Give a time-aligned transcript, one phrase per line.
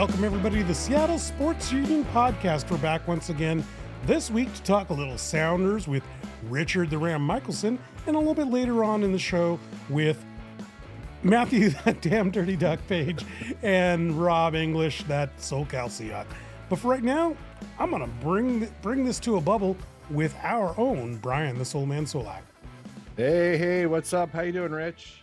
[0.00, 2.70] Welcome, everybody, to the Seattle Sports Union podcast.
[2.70, 3.62] We're back once again
[4.06, 6.02] this week to talk a little Sounders with
[6.44, 9.60] Richard the Ram Michelson, and a little bit later on in the show
[9.90, 10.24] with
[11.22, 13.26] Matthew, that damn dirty duck Paige,
[13.62, 16.24] and Rob English, that SoCal Seahawk.
[16.70, 17.36] But for right now,
[17.78, 19.76] I'm gonna bring bring this to a bubble
[20.08, 22.40] with our own Brian, the Soul Man Solack.
[23.18, 24.30] Hey, hey, what's up?
[24.30, 25.19] How you doing, Rich?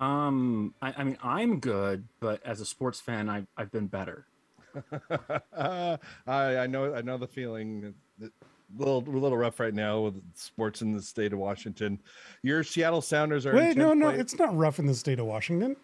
[0.00, 4.26] Um, I, I mean, I'm good, but as a sports fan, I've I've been better.
[5.56, 5.98] I
[6.36, 7.94] I know I know the feeling.
[8.22, 8.28] A
[8.76, 12.00] little a little rough right now with sports in the state of Washington.
[12.42, 13.54] Your Seattle Sounders are.
[13.54, 15.76] Wait, no, no, it's not rough in the state of Washington.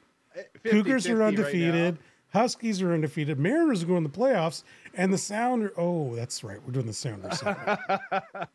[0.62, 1.94] 50, Cougars are undefeated.
[1.94, 3.38] Right Huskies are undefeated.
[3.38, 5.72] Mariners are going to the playoffs, and the Sounder.
[5.78, 6.58] Oh, that's right.
[6.66, 7.40] We're doing the Sounders.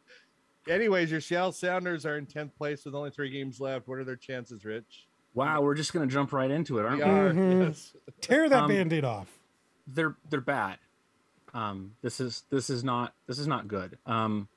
[0.69, 3.87] Anyways, your Seattle Sounders are in tenth place with only three games left.
[3.87, 5.07] What are their chances, Rich?
[5.33, 7.03] Wow, we're just going to jump right into it, aren't we?
[7.03, 7.09] we?
[7.09, 7.61] Mm-hmm.
[7.61, 7.93] Yes.
[8.21, 9.39] Tear that um, band-aid off.
[9.87, 10.77] They're they're bad.
[11.53, 13.97] Um, this is this is not this is not good.
[14.05, 14.47] Um,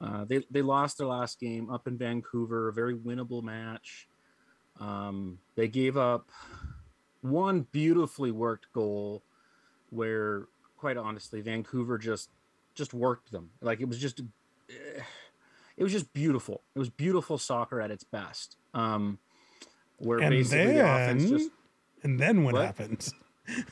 [0.00, 4.08] uh, they they lost their last game up in Vancouver, a very winnable match.
[4.78, 6.30] Um, they gave up
[7.20, 9.22] one beautifully worked goal,
[9.90, 10.46] where
[10.78, 12.30] quite honestly, Vancouver just
[12.74, 13.50] just worked them.
[13.60, 14.22] Like it was just.
[15.80, 16.60] It was just beautiful.
[16.74, 18.58] It was beautiful soccer at its best.
[18.74, 19.18] Um,
[19.96, 21.50] where and basically then, the offense just
[22.02, 22.66] and then what, what?
[22.66, 23.08] happened?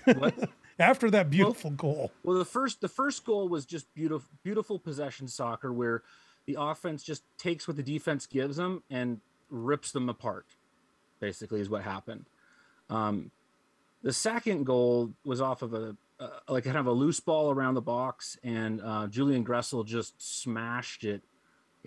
[0.05, 0.35] What?
[0.79, 2.13] After that beautiful well, goal.
[2.25, 6.03] Well, the first the first goal was just beautiful beautiful possession soccer where
[6.47, 9.21] the offense just takes what the defense gives them and
[9.51, 10.47] rips them apart.
[11.21, 12.25] Basically, is what happened.
[12.89, 13.33] Um,
[14.03, 17.75] the second goal was off of a uh, like kind of a loose ball around
[17.75, 21.23] the box, and uh, Julian Gressel just smashed it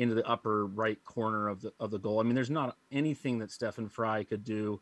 [0.01, 2.19] into the upper right corner of the of the goal.
[2.19, 4.81] I mean, there's not anything that Stefan Frei could do.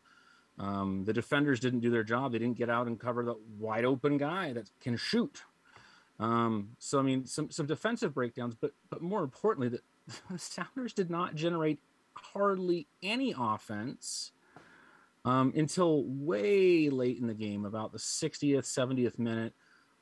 [0.58, 2.32] Um, the defenders didn't do their job.
[2.32, 5.42] They didn't get out and cover the wide open guy that can shoot.
[6.18, 9.80] Um, so I mean, some some defensive breakdowns, but but more importantly, the,
[10.30, 11.78] the Sounders did not generate
[12.14, 14.32] hardly any offense
[15.24, 19.54] um, until way late in the game, about the 60th, 70th minute.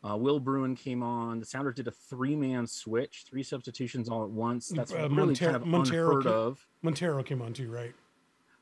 [0.05, 1.41] Uh, Will Bruin came on.
[1.41, 4.69] The Sounders did a three-man switch, three substitutions all at once.
[4.69, 6.67] That's uh, really kind of Montero unheard came, of.
[6.83, 7.95] Montero came on too, right?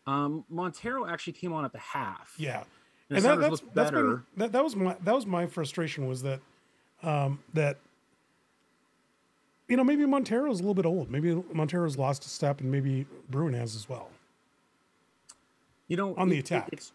[0.06, 2.34] Um, Montero actually came on at the half.
[2.38, 2.64] Yeah,
[3.10, 6.22] and, and that, that's, that's been, that, that was my that was my frustration was
[6.22, 6.40] that
[7.02, 7.78] um, that
[9.68, 11.10] you know maybe Montero's a little bit old.
[11.10, 14.10] Maybe Montero's lost a step, and maybe Bruin has as well.
[15.88, 16.90] You know, on the attack, it,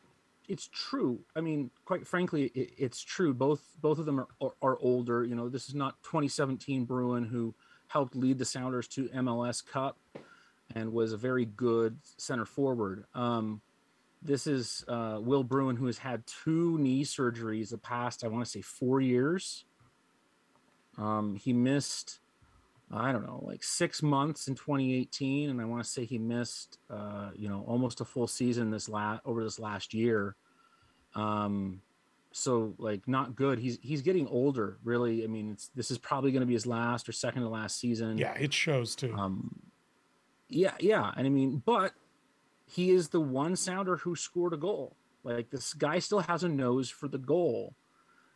[0.52, 1.22] it's true.
[1.34, 3.34] I mean, quite frankly, it, it's true.
[3.34, 5.24] Both both of them are, are, are older.
[5.24, 7.56] You know, this is not 2017 Bruin who
[7.88, 9.98] helped lead the Sounders to MLS Cup
[10.76, 13.06] and was a very good center forward.
[13.14, 13.62] Um,
[14.22, 18.44] this is uh, Will Bruin who has had two knee surgeries the past, I want
[18.46, 19.66] to say, four years.
[20.98, 22.20] Um, he missed,
[22.92, 26.78] I don't know, like six months in 2018, and I want to say he missed,
[26.90, 30.36] uh, you know, almost a full season this last over this last year.
[31.16, 31.82] Um,
[32.32, 33.60] so like not good.
[33.60, 34.78] He's he's getting older.
[34.84, 37.50] Really, I mean, it's this is probably going to be his last or second to
[37.50, 38.18] last season.
[38.18, 39.14] Yeah, it shows too.
[39.16, 39.60] Um,
[40.48, 41.94] yeah, yeah, and I mean, but
[42.66, 44.96] he is the one sounder who scored a goal.
[45.24, 47.76] Like this guy still has a nose for the goal.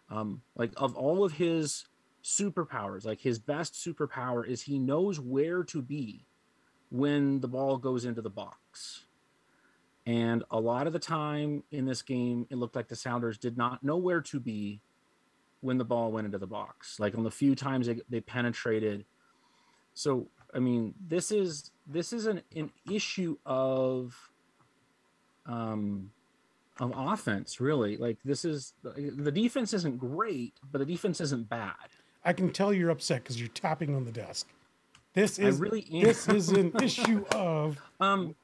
[0.09, 1.85] Um, like of all of his
[2.24, 6.25] superpowers, like his best superpower is he knows where to be
[6.90, 9.06] when the ball goes into the box.
[10.05, 13.57] And a lot of the time in this game, it looked like the Sounders did
[13.57, 14.81] not know where to be
[15.61, 16.99] when the ball went into the box.
[16.99, 19.05] Like on the few times they, they penetrated.
[19.93, 24.16] So I mean, this is this is an, an issue of
[25.45, 26.11] um
[26.79, 27.97] of offense, really.
[27.97, 31.73] Like this is the defense isn't great, but the defense isn't bad.
[32.23, 34.47] I can tell you're upset because you're tapping on the desk.
[35.13, 38.35] This is really this is an issue of um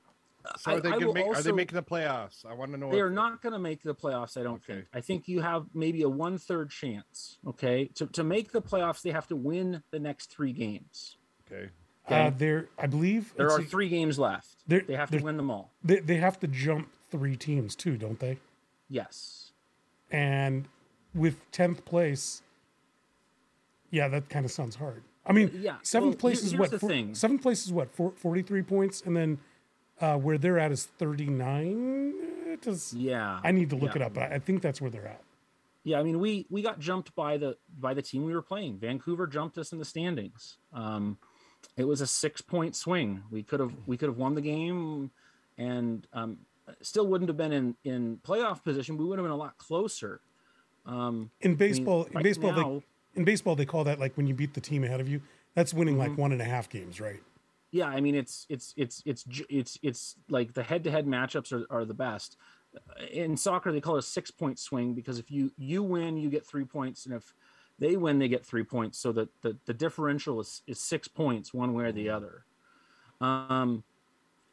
[0.57, 2.45] so are they, make, also, are they making the playoffs?
[2.45, 2.91] I want to know.
[2.91, 4.37] They are not going to make the playoffs.
[4.37, 4.73] I don't okay.
[4.73, 4.87] think.
[4.93, 7.37] I think you have maybe a one third chance.
[7.47, 11.17] Okay, to to make the playoffs, they have to win the next three games.
[11.45, 11.69] Okay.
[12.07, 12.27] okay?
[12.27, 14.55] Uh, there, I believe there are see, three games left.
[14.67, 15.71] They have to win them all.
[15.83, 18.39] They they have to jump three teams too, don't they?
[18.89, 19.51] Yes.
[20.11, 20.67] And
[21.13, 22.41] with tenth place,
[23.89, 25.03] yeah, that kind of sounds hard.
[25.25, 25.75] I mean, yeah.
[25.83, 26.79] Seventh well, place is what?
[26.79, 27.93] For, seventh place is what?
[27.93, 29.37] For, Forty-three points, and then
[30.01, 32.13] uh, where they're at is 39.
[32.61, 33.39] Does, yeah.
[33.43, 34.01] I need to look yeah.
[34.01, 35.21] it up, but I think that's where they're at.
[35.83, 38.77] Yeah, I mean, we we got jumped by the by the team we were playing.
[38.77, 40.57] Vancouver jumped us in the standings.
[40.73, 41.17] Um,
[41.75, 43.23] it was a six point swing.
[43.31, 45.09] We could have we could have won the game,
[45.57, 46.37] and um,
[46.81, 48.95] still wouldn't have been in in playoff position.
[48.95, 50.21] We would have been a lot closer.
[50.85, 52.81] Um, In baseball, right in baseball, now-
[53.15, 55.21] they in baseball they call that like when you beat the team ahead of you.
[55.55, 56.21] That's winning like Mm-hmm.
[56.21, 57.21] one and a half games, right?
[57.71, 61.85] Yeah, I mean it's it's it's it's it's it's like the head-to-head matchups are, are
[61.85, 62.37] the best.
[63.11, 66.45] In soccer, they call it a six-point swing because if you you win, you get
[66.45, 67.33] three points, and if
[67.79, 68.99] they win, they get three points.
[68.99, 72.45] So that the, the differential is, is six points one way or the other.
[73.21, 73.83] Um,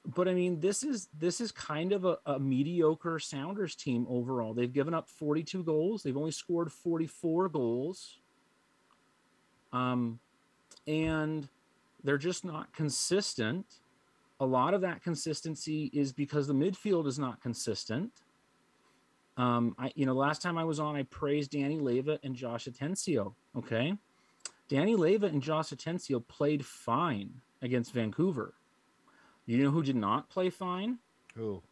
[0.07, 4.55] but I mean, this is this is kind of a, a mediocre Sounders team overall.
[4.55, 6.03] They've given up 42 goals.
[6.03, 8.19] They've only scored 44 goals.
[9.73, 10.19] Um,
[10.87, 11.49] and
[12.05, 13.67] they're just not consistent.
[14.41, 18.13] A lot of that consistency is because the midfield is not consistent.
[19.37, 22.67] Um, I, you know, last time I was on, I praised Danny Leyva and Josh
[22.67, 23.35] Atencio.
[23.57, 23.95] Okay,
[24.69, 28.55] Danny Leyva and Josh Atencio played fine against Vancouver.
[29.47, 30.99] You know who did not play fine?
[31.35, 31.63] Who?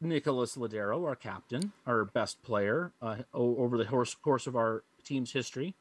[0.00, 5.32] Nicholas Lodeiro, our captain, our best player uh, over the course, course of our team's
[5.32, 5.74] history.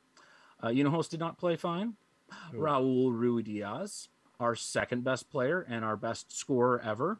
[0.63, 1.93] Uh, you know who else did not play fine?
[2.51, 2.59] Who?
[2.59, 4.07] Raul Ruidíaz,
[4.39, 7.19] our second best player and our best scorer ever.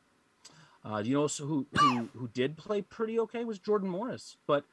[0.85, 4.63] Uh, you know also who, who who did play pretty okay was Jordan Morris, but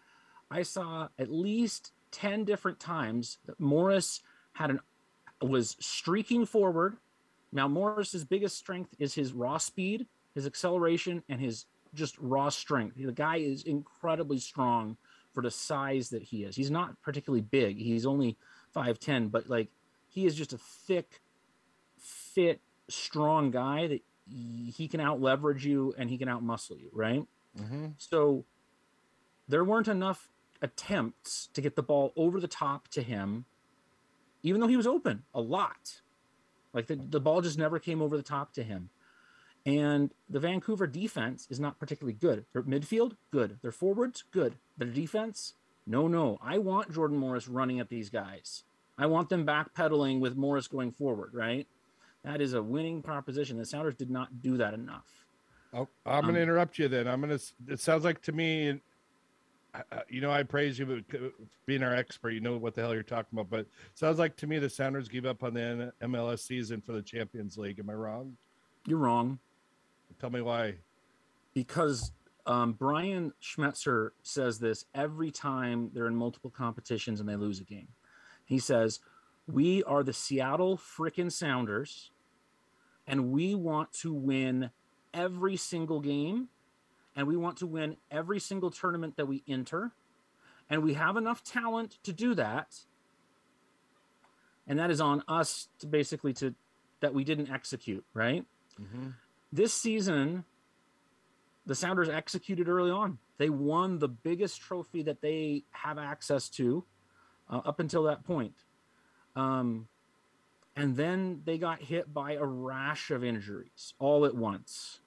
[0.50, 4.20] I saw at least ten different times that Morris
[4.52, 4.80] had an
[5.40, 6.96] was streaking forward.
[7.52, 12.96] Now Morris's biggest strength is his raw speed, his acceleration, and his just raw strength.
[12.96, 14.96] The guy is incredibly strong
[15.32, 16.54] for the size that he is.
[16.56, 17.76] He's not particularly big.
[17.78, 18.36] He's only
[18.74, 19.68] 5'10, but like
[20.14, 21.20] he is just a thick,
[21.98, 24.02] fit, strong guy that
[24.76, 27.26] he can out leverage you and he can out muscle you, right?
[27.60, 27.88] Mm-hmm.
[27.98, 28.44] So
[29.48, 30.30] there weren't enough
[30.62, 33.44] attempts to get the ball over the top to him,
[34.44, 36.00] even though he was open a lot.
[36.72, 38.90] Like the, the ball just never came over the top to him.
[39.66, 42.44] And the Vancouver defense is not particularly good.
[42.52, 43.58] Their midfield, good.
[43.62, 44.54] Their forwards, good.
[44.76, 45.54] Their defense,
[45.86, 46.38] no, no.
[46.40, 48.62] I want Jordan Morris running at these guys.
[48.98, 51.66] I want them backpedaling with Morris going forward, right?
[52.22, 53.58] That is a winning proposition.
[53.58, 55.04] The Sounders did not do that enough.
[55.72, 57.08] Oh, I'm going Um, to interrupt you then.
[57.08, 57.44] I'm going to.
[57.72, 58.80] It sounds like to me,
[59.74, 61.32] uh, uh, you know, I praise you, but
[61.66, 63.50] being our expert, you know what the hell you're talking about.
[63.50, 66.92] But it sounds like to me the Sounders gave up on the MLS season for
[66.92, 67.80] the Champions League.
[67.80, 68.36] Am I wrong?
[68.86, 69.38] You're wrong.
[70.20, 70.76] Tell me why.
[71.54, 72.12] because
[72.46, 77.64] um, Brian Schmetzer says this every time they're in multiple competitions and they lose a
[77.64, 77.88] game.
[78.44, 79.00] He says,
[79.46, 82.10] We are the Seattle frickin' Sounders,
[83.06, 84.70] and we want to win
[85.12, 86.48] every single game,
[87.16, 89.92] and we want to win every single tournament that we enter,
[90.68, 92.74] and we have enough talent to do that.
[94.66, 96.54] And that is on us to basically to
[97.00, 98.44] that we didn't execute, right?
[98.80, 99.10] Mm-hmm.
[99.52, 100.42] this season,
[101.64, 103.18] the Sounders executed early on.
[103.38, 106.84] They won the biggest trophy that they have access to
[107.50, 108.54] uh, up until that point.
[109.36, 109.88] Um,
[110.76, 115.00] and then they got hit by a rash of injuries all at once.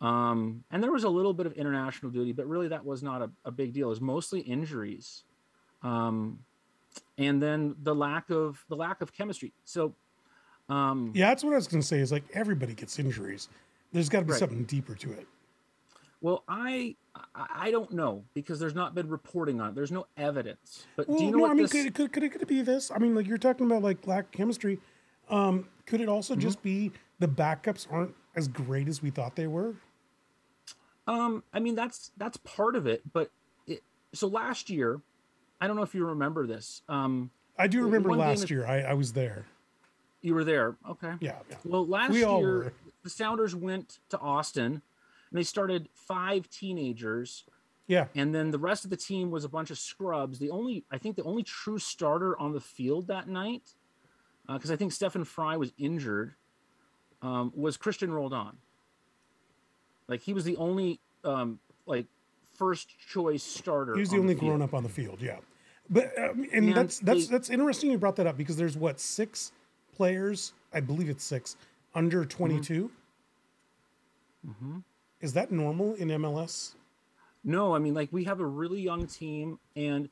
[0.00, 3.22] Um, and there was a little bit of international duty, but really that was not
[3.22, 3.86] a, a big deal.
[3.86, 5.24] It was mostly injuries.
[5.82, 6.40] Um,
[7.16, 9.52] and then the lack of the lack of chemistry.
[9.64, 9.94] So
[10.68, 12.00] um, Yeah, that's what I was going to say.
[12.00, 13.48] Is like everybody gets injuries.
[13.92, 14.38] There's got to be Right.
[14.38, 15.26] something deeper to it.
[16.20, 16.96] Well, I
[17.34, 19.74] I don't know because there's not been reporting on it.
[19.74, 20.86] There's no evidence.
[20.96, 21.72] But Well, do you know no, what I mean, this?
[21.72, 22.90] could, could, could, it, could it be this?
[22.90, 24.78] I mean, like you're talking about like lack of chemistry.
[25.28, 26.40] Um, could it also Mm-hmm.
[26.40, 29.74] just be the backups aren't as great as we thought they were?
[31.06, 33.02] Um, I mean that's that's part of it.
[33.12, 33.30] But
[33.66, 33.82] it,
[34.12, 35.00] so last year,
[35.60, 36.82] I don't know if you remember this.
[36.88, 38.66] Um, I do remember last is- year.
[38.66, 39.46] I, I was there.
[40.20, 41.12] you were there, okay?
[41.20, 41.56] Yeah, yeah.
[41.64, 44.82] Well, last We year the Sounders went to Austin,
[45.36, 47.44] and they started five teenagers,
[47.88, 48.06] Yeah.
[48.14, 50.38] and then the rest of the team was a bunch of scrubs.
[50.38, 53.74] The only I think the only true starter on the field that night,
[54.50, 56.34] because I think Stefan Frei was injured,
[57.20, 58.56] um, was Christian Roldan.
[60.08, 62.06] Like he was the only um, like
[62.54, 63.92] first choice starter.
[63.92, 64.46] He was the on only field.
[64.46, 65.20] grown up on the field.
[65.20, 65.36] Yeah.
[65.90, 68.76] But um, and And that's that's they- that's interesting you brought that up because there's
[68.78, 69.52] what six
[69.94, 71.56] players I believe it's six
[71.94, 72.90] under 22.
[74.46, 74.82] Mhm.
[75.20, 76.74] Is that normal in MLS?
[77.44, 80.08] No, I mean like we have a really young team, and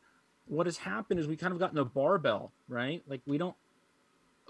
[0.46, 3.02] what has happened is we kind of gotten a barbell, right?
[3.06, 3.56] Like we don't.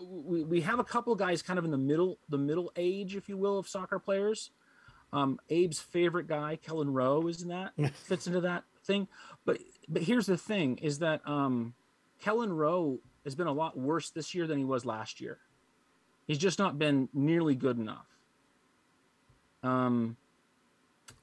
[0.00, 3.28] We, we have a couple guys kind of in the middle the middle age, if
[3.28, 4.50] you will, of soccer players.
[5.12, 9.08] Um, Abe's favorite guy, Kelyn Rowe, is in that fits into that thing.
[9.44, 11.74] But but here's the thing: is that um,
[12.22, 15.38] Kelyn Rowe has been a lot worse this year than he was last year.
[16.26, 18.06] He's just not been nearly good enough.
[19.62, 20.16] Um,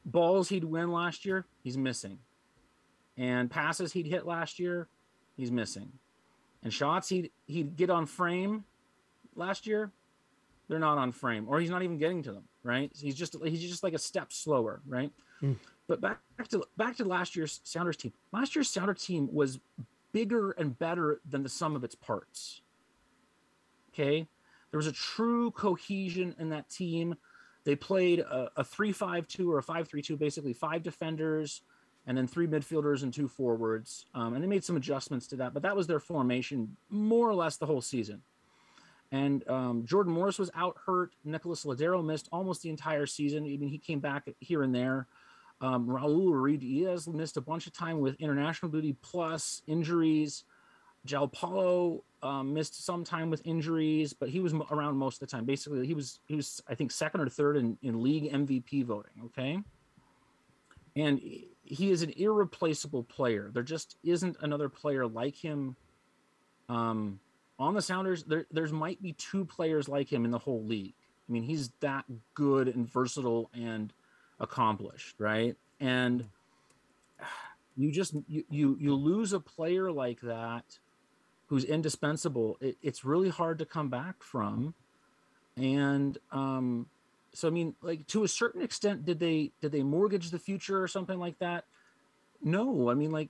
[0.05, 2.19] balls he'd win last year, he's missing.
[3.17, 4.87] And passes he'd hit last year,
[5.37, 5.91] he's missing.
[6.63, 8.63] And shots he'd he'd get on frame
[9.35, 9.91] last year,
[10.67, 12.43] they're not on frame, or he's not even getting to them.
[12.63, 12.91] Right?
[12.95, 14.81] He's just he's just like a step slower.
[14.87, 15.11] Right?
[15.41, 15.57] Mm.
[15.87, 18.13] But back to back to last year's Sounders team.
[18.31, 19.59] Last year's Sounders team was
[20.13, 22.61] bigger and better than the sum of its parts.
[23.93, 24.27] Okay,
[24.71, 27.15] there was a true cohesion in that team.
[27.63, 31.61] They played a, a 3-5-2 or a 5-3-2, basically five defenders
[32.07, 34.05] and then three midfielders and two forwards.
[34.15, 37.35] Um, and they made some adjustments to that, but that was their formation more or
[37.35, 38.23] less the whole season.
[39.11, 41.11] And um, Jordan Morris was out hurt.
[41.23, 43.43] Nicholas Lodeiro missed almost the entire season.
[43.43, 45.07] I mean, he came back here and there.
[45.59, 50.45] Um, Raul Ruidíaz missed a bunch of time with international duty plus injuries.
[51.05, 55.31] João Paulo um, missed some time with injuries, but he was around most of the
[55.35, 55.45] time.
[55.45, 59.13] Basically, he was he was I think second or third in, in league MVP voting.
[59.25, 59.59] Okay,
[60.95, 61.19] and
[61.63, 63.49] he is an irreplaceable player.
[63.53, 65.75] There just isn't another player like him.
[66.69, 67.19] Um,
[67.57, 70.93] on the Sounders, there there's might be two players like him in the whole league.
[71.27, 73.93] I mean, he's that good and versatile and
[74.39, 75.55] accomplished, right?
[75.79, 76.25] And
[77.77, 80.65] you just you you, you lose a player like that
[81.51, 84.73] who's indispensable, it, it's really hard to come back from.
[85.57, 86.87] And um,
[87.33, 90.81] so, I mean, like to a certain extent, did they did they mortgage the future
[90.81, 91.65] or something like that?
[92.41, 93.27] No, I mean, like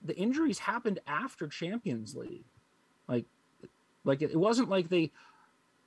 [0.00, 2.44] the injuries happened after Champions League,
[3.08, 3.24] like
[4.04, 5.10] like it, it wasn't like they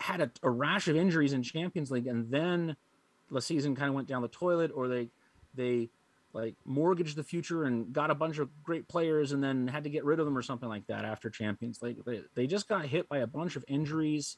[0.01, 2.75] had a, a rash of injuries in Champions League and then
[3.31, 5.07] the season kind of went down the toilet, or they
[5.55, 5.88] they
[6.39, 9.89] like mortgaged the future and got a bunch of great players and then had to
[9.89, 11.98] get rid of them or something like that after Champions League.
[12.05, 14.38] They, they just got hit by a bunch of injuries.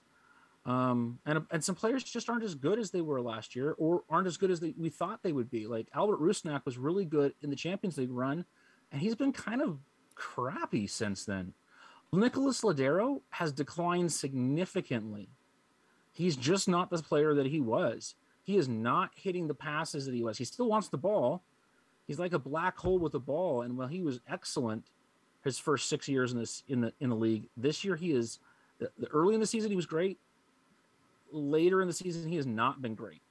[0.66, 4.04] Um, and, and some players just aren't as good as they were last year or
[4.10, 5.66] aren't as good as they, we thought they would be.
[5.66, 8.46] Like Albert Rusnak was really good in the Champions League run,
[8.92, 9.80] and he's been kind of
[10.16, 11.54] crappy since then.
[12.14, 15.30] Nicholas Lodeiro has declined significantly.
[16.12, 18.16] He's just not the player that he was.
[18.44, 20.38] He is not hitting the passes that he was.
[20.38, 21.44] He still wants the ball,
[22.12, 23.62] he's like a black hole with a ball.
[23.62, 24.92] And while he was excellent
[25.46, 28.40] his first six years in this in the in the league, this year he is
[28.80, 30.20] the, the early in the season he was great.
[31.32, 33.22] Later in the season, he has not been great.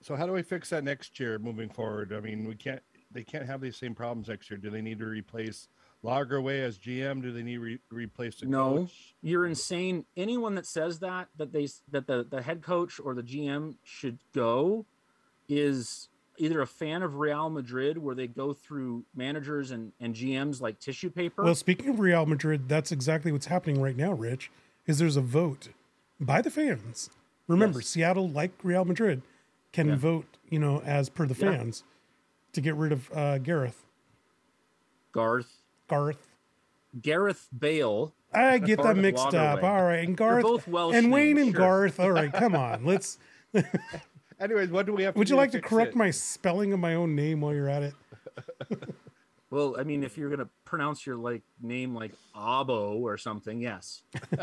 [0.00, 2.12] So how do we fix that next year moving forward?
[2.12, 2.80] I mean, we can't
[3.10, 4.58] they can't have these same problems next year.
[4.58, 5.66] Do they need to replace
[6.04, 7.20] Lagerwey as GM?
[7.20, 9.16] Do they need to re- replace the no, coach?
[9.20, 10.04] you're insane.
[10.16, 14.20] Anyone that says that that they that the the head coach or the GM should
[14.32, 14.86] go
[15.48, 20.60] is either a fan of Real Madrid, where they go through managers and, and GMs
[20.60, 21.42] like tissue paper.
[21.44, 24.50] Well, speaking of Real Madrid, that's exactly what's happening right now, Rich,
[24.86, 25.68] is there's a vote
[26.20, 27.10] by the fans.
[27.46, 27.88] Remember, Yes.
[27.88, 29.22] Seattle, like Real Madrid,
[29.72, 29.96] can Yeah.
[29.96, 31.52] vote, you know, as per the Yeah.
[31.52, 31.84] fans
[32.52, 33.84] to get rid of uh, Gareth.
[35.12, 36.28] Garth, Garth.
[37.00, 38.12] Gareth Bale.
[38.32, 39.62] I get that mixed up.
[39.62, 40.06] All right.
[40.06, 40.42] And Garth.
[40.42, 41.60] both Welsh and Wayne names, and sure.
[41.64, 42.00] Garth.
[42.00, 42.32] All right.
[42.32, 42.84] Come on.
[42.84, 43.18] Let's.
[44.40, 45.14] Anyways, what do we have?
[45.14, 45.96] To Would you like to fix correct it?
[45.96, 47.94] my spelling of my own name while you're at it?
[49.50, 54.02] Well, I mean, if you're gonna pronounce your like name like Abo or something, yes.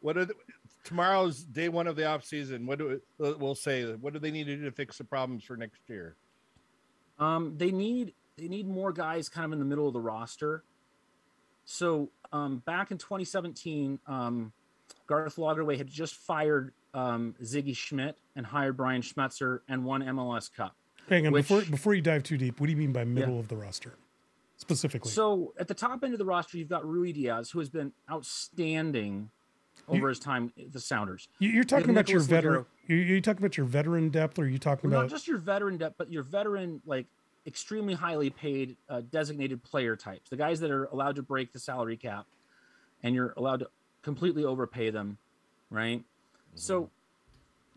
[0.00, 0.34] What are the,
[0.84, 2.66] tomorrow's day one of the off season?
[2.66, 3.84] What do we, we'll say?
[3.94, 6.16] What do they need to do to fix the problems for next year?
[7.18, 10.62] Um, they need they need more guys kind of in the middle of the roster.
[11.64, 14.52] So um, back in 2017, um,
[15.06, 20.52] Garth Lagerwey had just fired um, Sigi Schmid and hired Brian Schmetzer and won MLS
[20.52, 20.74] Cup.
[21.08, 21.32] Hang on.
[21.32, 23.56] Which- Before before you dive too deep, what do you mean by middle of the
[23.56, 23.94] roster?
[24.56, 25.10] Specifically.
[25.10, 29.30] So at the top end of the roster, you've got Ruidíaz, who has been outstanding
[29.88, 31.28] over his time at the Sounders.
[31.38, 32.64] You- You're talking about your veteran.
[32.86, 35.10] You're, you're talking about your veteran depth, or are you talking Well, about?
[35.10, 37.06] not just your veteran depth, but your veteran like
[37.46, 41.58] extremely highly paid uh, designated player types, the guys that are allowed to break the
[41.58, 42.26] salary cap,
[43.02, 43.68] and you're allowed to
[44.02, 45.18] completely overpay them,
[45.70, 46.02] right?
[46.56, 46.90] So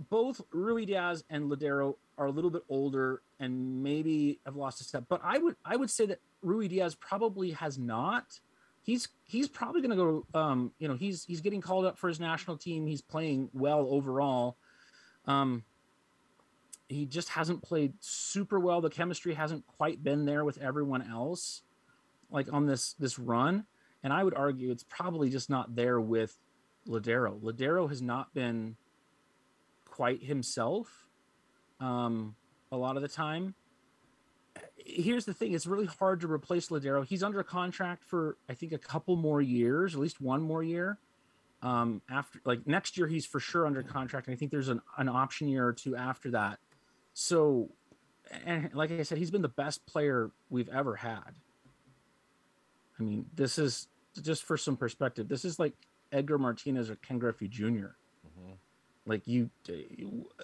[0.09, 5.05] both Ruidíaz and Lodeiro are a little bit older and maybe have lost a step,
[5.09, 8.39] but I would I would say that Ruidíaz probably has not.
[8.81, 10.25] He's he's probably going to go.
[10.33, 12.87] Um, you know, he's he's getting called up for his national team.
[12.87, 14.57] He's playing well overall.
[15.25, 15.63] Um,
[16.87, 18.81] he just hasn't played super well.
[18.81, 21.61] The chemistry hasn't quite been there with everyone else,
[22.31, 23.65] like on this this run.
[24.01, 26.37] And I would argue it's probably just not there with
[26.89, 27.39] Lodeiro.
[27.39, 28.75] Lodeiro has not been
[29.85, 31.07] quite himself
[31.79, 32.35] um,
[32.71, 33.53] a lot of the time.
[34.77, 37.05] Here's the thing: it's really hard to replace Lodeiro.
[37.05, 40.63] He's under a contract for I think a couple more years, at least one more
[40.63, 40.97] year.
[41.61, 44.81] Um, after like next year, he's for sure under contract, and I think there's an,
[44.97, 46.59] an option year or two after that.
[47.13, 47.69] So,
[48.45, 51.35] and like I said, he's been the best player we've ever had.
[52.99, 53.87] I mean, this is
[54.21, 55.27] just for some perspective.
[55.27, 55.73] This is like
[56.11, 58.57] Edgar Martinez or Ken Griffey junior Mhm.
[59.05, 59.49] Like you,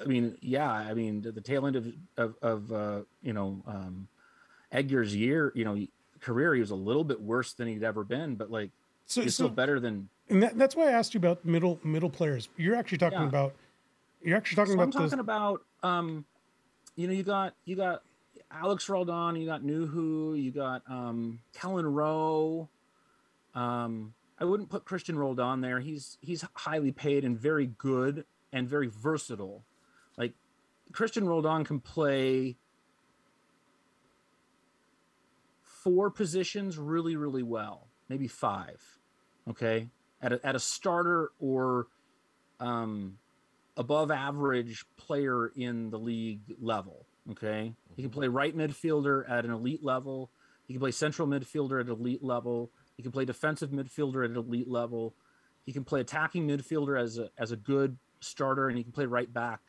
[0.02, 3.62] I mean, yeah, I mean, the, the tail end of of, of uh, you know
[3.68, 4.08] um,
[4.72, 5.78] Edgar's year, you know,
[6.22, 8.72] career, he was a little bit worse than he'd ever been, but like
[9.06, 10.10] So, he's so still better than.
[10.30, 12.50] and that, that's why I asked you about middle middle players.
[12.58, 13.28] You're actually talking Yeah.
[13.28, 13.54] about.
[14.24, 15.12] You're actually talking So I'm about those.
[15.12, 16.26] talking about, um,
[16.96, 18.02] you know, you got you got
[18.50, 22.68] Alex Roldan, you got Nouhou, you got um, Kelyn Rowe.
[23.54, 25.80] Um, I wouldn't put Christian Roldan there.
[25.80, 29.66] He's he's highly paid and very good and very versatile.
[30.18, 30.34] Like
[30.92, 32.58] Christian Roldan can play
[35.62, 38.82] four positions really really well, maybe five.
[39.50, 39.90] Okay,
[40.22, 41.88] at a, at a starter or
[42.60, 43.18] um,
[43.78, 47.06] above average player in the league level.
[47.32, 47.74] Okay.
[47.96, 50.32] He can play right midfielder at an elite level.
[50.68, 52.72] He can play central midfielder at elite level.
[52.96, 55.14] He can play defensive midfielder at an elite level.
[55.66, 59.06] He can play attacking midfielder as a as a good starter, and he can play
[59.06, 59.62] right back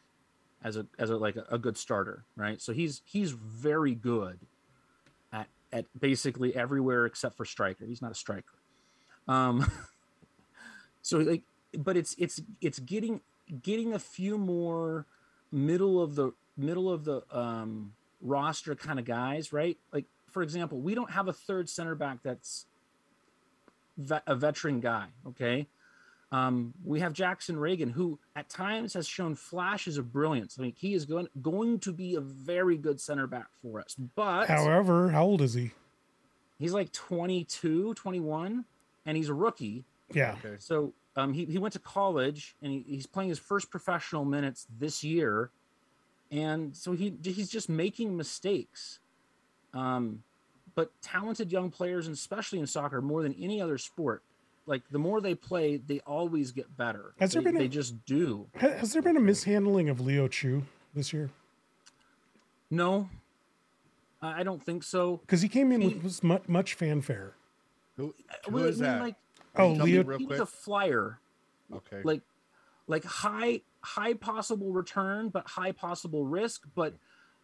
[0.63, 2.61] as a as a like a, a good starter, right?
[2.61, 4.39] So he's he's very good
[5.33, 7.85] at at basically everywhere except for striker.
[7.87, 8.55] He's not a striker.
[9.29, 9.71] Um
[11.03, 11.43] so like
[11.77, 13.21] but it's it's it's getting
[13.63, 15.07] getting a few more
[15.53, 19.77] middle of the middle of the um, roster kind of guys, right?
[19.93, 22.67] Like for example, we don't have a third center back that's
[23.97, 25.07] ve- a veteran guy.
[25.27, 25.67] Okay,
[26.33, 30.57] um, we have Jackson Ragen, who at times has shown flashes of brilliance.
[30.59, 33.95] I mean, he is going going to be a very good center back for us,
[34.15, 35.73] but However, how old is he?
[36.59, 38.65] he's like 22, 21,
[39.05, 39.85] and he's a rookie.
[40.13, 40.37] Yeah.
[40.45, 40.57] Okay.
[40.59, 44.67] So um, he, he went to college and he, he's playing his first professional minutes
[44.79, 45.51] this year.
[46.31, 48.99] And so he he's just making mistakes.
[49.73, 50.23] Um,
[50.77, 54.23] but talented young players, and especially in soccer, more than any other sport,
[54.67, 57.15] like the more they play, they always get better.
[57.19, 58.47] Has there they, been a- they just do.
[58.61, 60.63] Ha- Has there been a mishandling of Leo Chu
[60.95, 61.31] this year?
[62.71, 63.09] No,
[64.21, 65.19] I I don't think so.
[65.19, 67.35] Because he came in He- with much, much fanfare.
[67.97, 69.01] Who, who uh, Well, I mean, that?
[69.03, 69.15] Like,
[69.59, 70.41] Oh, Leo- he, Real was quick.
[70.41, 71.19] a flyer.
[71.75, 72.03] okay.
[72.05, 72.21] like
[72.89, 76.95] like high high possible return but high possible risk but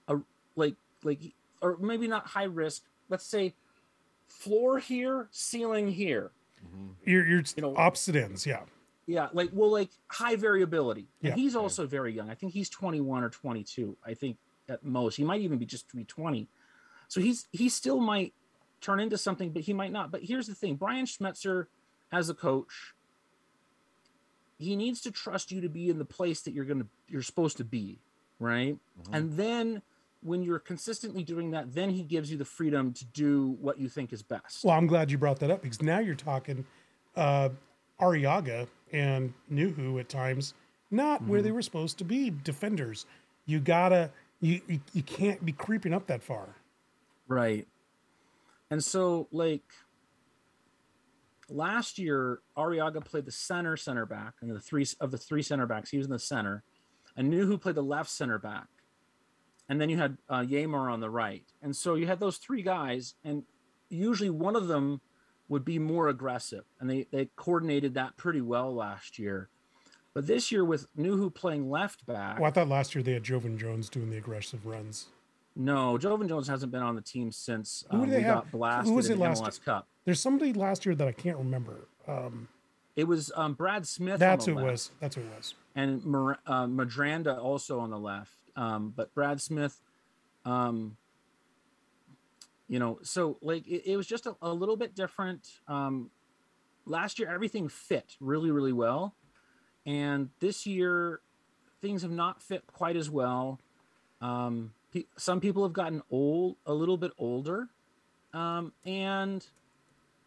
[0.09, 0.17] a
[0.55, 1.21] like like
[1.63, 3.55] or maybe not high risk let's say
[4.29, 6.31] floor here ceiling here
[6.65, 6.95] Mhm.
[7.05, 8.47] You're, you're You know- opposite ends.
[8.47, 8.65] Yeah.
[9.07, 11.35] yeah like well like high variability and Yeah.
[11.35, 14.39] he's also very young i think he's 21 or 22 i think
[14.69, 16.47] at most he might even be just be 20
[17.09, 18.33] so he's he still might
[18.81, 21.67] turn into something but he might not but here's the thing brian schmetzer
[22.13, 22.95] as a coach
[24.59, 27.57] he needs to trust you to be in the place that you're gonna you're supposed
[27.57, 27.99] to be
[28.39, 29.09] right Mhm.
[29.13, 29.83] and then
[30.23, 33.89] when you're consistently doing that then he gives you the freedom to do what you
[33.89, 36.65] think is best Well, I'm glad you brought that up because now you're talking
[37.17, 37.51] uh,
[38.01, 40.55] Arreaga and Nouhou at times
[40.91, 41.55] not where they Mm-hmm.
[41.57, 43.07] were supposed to be defenders.
[43.47, 46.57] You gotta you, you you can't be creeping up that far.
[47.29, 47.67] Right.
[48.71, 49.63] And so, like
[51.49, 55.67] last year, Arreaga played the center center back, and the three of the three center
[55.67, 56.63] backs, he was in the center,
[57.17, 58.67] and who played the left center back,
[59.69, 62.63] and then you had uh, Yeimar on the right, and so you had those three
[62.63, 63.45] guys, and
[63.89, 65.01] usually one of them
[65.49, 69.49] would be more aggressive, and they they coordinated that pretty well last year.
[70.15, 73.23] But this year, with Nouhou playing left back, Well, I thought last year they had
[73.23, 75.07] Joevin Jones doing the aggressive runs.
[75.57, 78.35] no, Joevin Jones hasn't been on the team since Who um, did they we have-
[78.45, 79.89] got blasted who was in it the last MLS Cup.
[80.05, 81.87] There's somebody last year that I can't remember.
[82.09, 82.49] Um,
[82.97, 84.19] It was um, Brad Smith.
[84.19, 84.91] that's who it was.
[85.01, 85.55] That's who it was.
[85.75, 88.37] and Mar- uh, Medranda also on the left.
[88.57, 89.81] Um, but Brad Smith,
[90.45, 90.97] um,
[92.69, 95.49] you know, so like it, it was just a, a little bit different.
[95.69, 96.11] Um,
[96.87, 99.15] last year, everything fit really, really well,
[99.87, 101.21] and this year,
[101.81, 103.59] things have not fit quite as well.
[104.21, 107.69] Um, pe- some people have gotten old, a little bit older,
[108.33, 109.45] um, and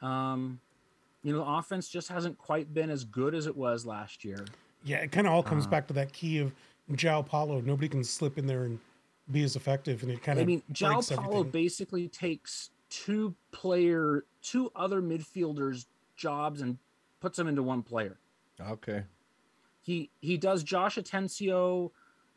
[0.02, 0.60] um,
[1.24, 4.46] you know, the offense just hasn't quite been as good as it was last year.
[4.84, 6.52] Yeah, it kind of all comes Uh, back to that key of
[6.92, 7.62] João Paulo.
[7.62, 8.80] Nobody can slip in there and
[9.32, 10.44] be as effective, and it kind of.
[10.44, 11.52] I mean, Jao breaks Paulo everything.
[11.52, 16.78] basically takes two player, two other midfielders' jobs and
[17.20, 18.20] puts them into one player.
[18.60, 19.04] Okay.
[19.82, 21.92] He he does Josh Atencio,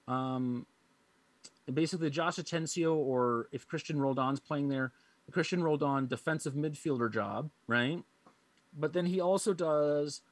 [0.07, 0.67] um,
[1.73, 4.93] basically Josh Atencio, or if Christian Roldan's playing there,
[5.27, 8.03] the Christian Roldan defensive midfielder job, right?
[8.77, 10.23] But then he also does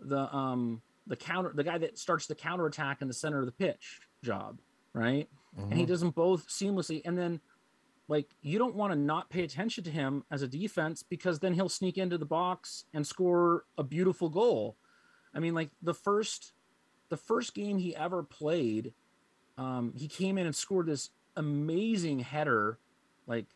[0.00, 3.46] the um the counter, the guy that starts the counter attack in the center of
[3.46, 4.58] the pitch job,
[4.92, 5.28] right?
[5.58, 5.88] and he Mhm.
[5.88, 7.00] does them both seamlessly.
[7.06, 7.40] And then
[8.08, 11.54] like you don't want to not pay attention to him as a defense because then
[11.54, 14.76] he'll sneak into the box and score a beautiful goal.
[15.34, 16.52] I mean, like the first
[17.08, 18.92] the first game he ever played,
[19.56, 22.78] um, he came in and scored this amazing header,
[23.26, 23.46] like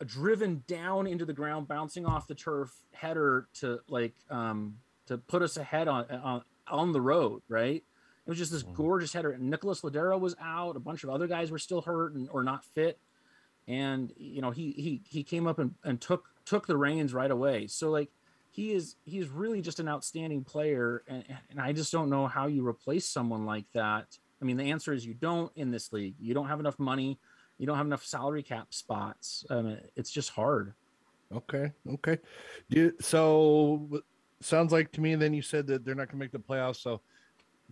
[0.00, 5.16] a driven down into the ground, bouncing off the turf header to like um, to
[5.18, 7.76] put us ahead on on on the road, right?
[8.26, 8.74] It was just this Mhm.
[8.74, 9.32] gorgeous header.
[9.32, 10.76] And Nicholas Lodeiro was out.
[10.76, 12.98] A bunch of other guys were still hurt and, or not fit.
[13.66, 17.30] And you know, he he he came up and, and took took the reins right
[17.30, 17.66] away.
[17.66, 18.10] So like
[18.50, 21.02] he is he's really just an outstanding player.
[21.08, 24.18] And, and I just don't know how you replace someone like that.
[24.40, 26.14] I mean, the answer is you don't in this league.
[26.20, 27.18] You don't have enough money.
[27.58, 29.44] You don't have enough salary cap spots.
[29.48, 30.74] Um, it's just hard.
[31.32, 31.72] Okay.
[31.88, 32.18] Okay.
[32.68, 34.02] Do you, so
[34.40, 35.12] sounds like to me.
[35.12, 36.76] And Then you said that they're not going to make the playoffs.
[36.76, 37.00] So,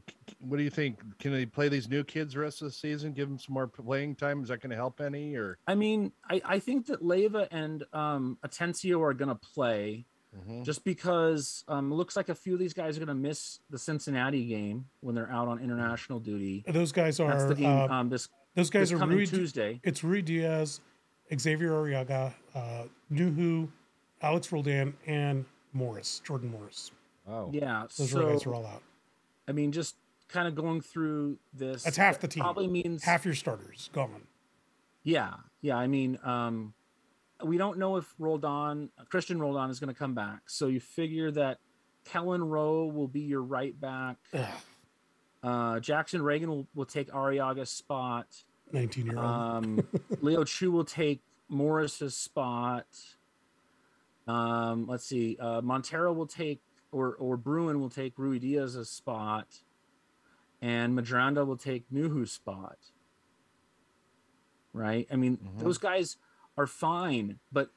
[0.09, 0.99] c- c- what do you think?
[1.19, 3.13] Can they play these new kids the rest of the season?
[3.13, 4.43] Give them some more playing time?
[4.43, 5.35] Is that going to help any?
[5.37, 10.07] Or I mean, I, I think that Leyva and um, Atencio are going to play
[10.49, 10.65] Mhm.
[10.65, 13.61] just because um, it looks like a few of these guys are going to miss
[13.69, 16.65] the Cincinnati game when they're out on international duty.
[16.67, 17.67] Those guys That's are the game.
[17.69, 19.79] uh, um, this those guys this are coming Rui, Tuesday.
[19.85, 20.81] it's Ruidíaz,
[21.39, 23.69] Xavier Arreaga, uh, Nouhou,
[24.23, 26.91] Alex Roldan, and Morris, Jordan Morris.
[27.27, 27.51] wow.
[27.53, 27.87] Yeah.
[27.97, 28.83] Those so guys are all out.
[29.49, 29.97] I mean, just
[30.29, 31.83] kind of going through this.
[31.83, 32.43] That's half the team.
[32.43, 34.23] Probably means Half your starters gone.
[35.03, 35.77] Yeah, yeah.
[35.77, 36.75] I mean, um,
[37.45, 40.43] we don't know if Roldan, Christian Roldan, is going to come back.
[40.47, 41.59] So you figure that
[42.09, 44.17] Kelyn Rowe will be your right back.
[44.33, 44.47] Ugh,
[45.43, 48.27] Uh, Jackson Ragen will, will take Arreaga's spot.
[48.71, 49.25] 19 year old.
[49.27, 49.89] Um,
[50.21, 52.87] Leo Chu will take Morris's spot.
[54.27, 55.37] Um, let's see.
[55.41, 56.61] Uh, Montero will take,
[56.93, 59.47] or or Bruin will take Ruidíaz's spot,
[60.61, 62.79] and Medranda will take Nouhou's spot.
[64.73, 65.07] Right.
[65.11, 65.59] I mean, Mhm.
[65.59, 66.17] those guys
[66.57, 67.71] are fine, but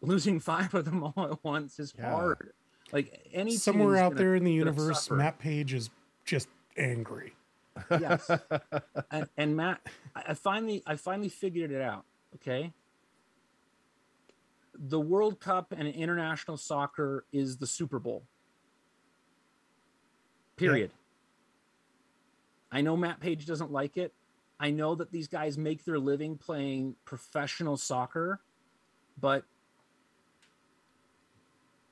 [0.00, 2.10] losing five of them all at once is Yeah.
[2.10, 2.52] hard.
[2.92, 5.10] Like any Somewhere out there in the universe.
[5.10, 5.90] Matt Paige is
[6.24, 7.34] just angry.
[7.90, 8.30] yes
[9.10, 9.80] and, and matt
[10.14, 12.04] I finally i finally figured it out
[12.36, 12.72] okay
[14.78, 18.24] the world cup and international soccer is the super bowl.
[20.56, 20.90] Period.
[22.70, 24.12] I know matt Paige doesn't like it.
[24.58, 28.40] I know that these guys make their living playing professional soccer
[29.20, 29.44] but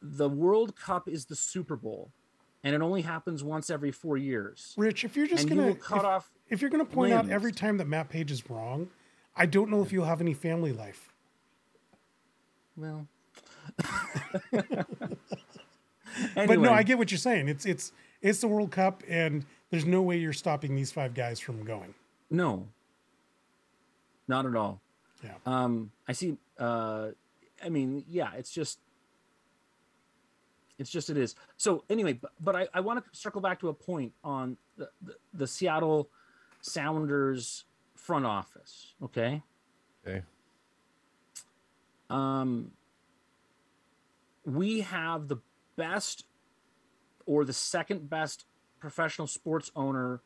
[0.01, 2.11] the world cup is the super bowl
[2.65, 4.75] and it only happens once every four years.
[4.77, 7.53] Rich, if you're just and gonna cut if, off if you're gonna point out every
[7.53, 8.89] time that Matt Paige is wrong,
[9.37, 11.12] I don't know if you'll have any family life.
[12.77, 13.07] Well.
[16.35, 17.49] But no, I get what you're saying.
[17.49, 21.41] It's it's it's the World Cup, and there's no way you're stopping these five guys
[21.41, 21.95] from going.
[22.31, 22.69] no,
[24.29, 24.81] not at all.
[25.25, 25.31] Yeah.
[25.47, 26.37] Um, I see.
[26.59, 27.09] Uh,
[27.65, 28.79] I mean, yeah, it's just,
[30.79, 31.35] it's just it is.
[31.57, 34.91] So anyway, but, but I, I want to circle back to a point on the,
[35.01, 36.09] the, the Seattle
[36.61, 38.95] Sounders front office.
[39.03, 39.43] Okay.
[40.07, 40.23] Okay.
[42.13, 42.73] Um,
[44.45, 45.39] we have the
[45.77, 46.25] best
[47.27, 48.45] or the second best
[48.81, 50.21] professional sports owner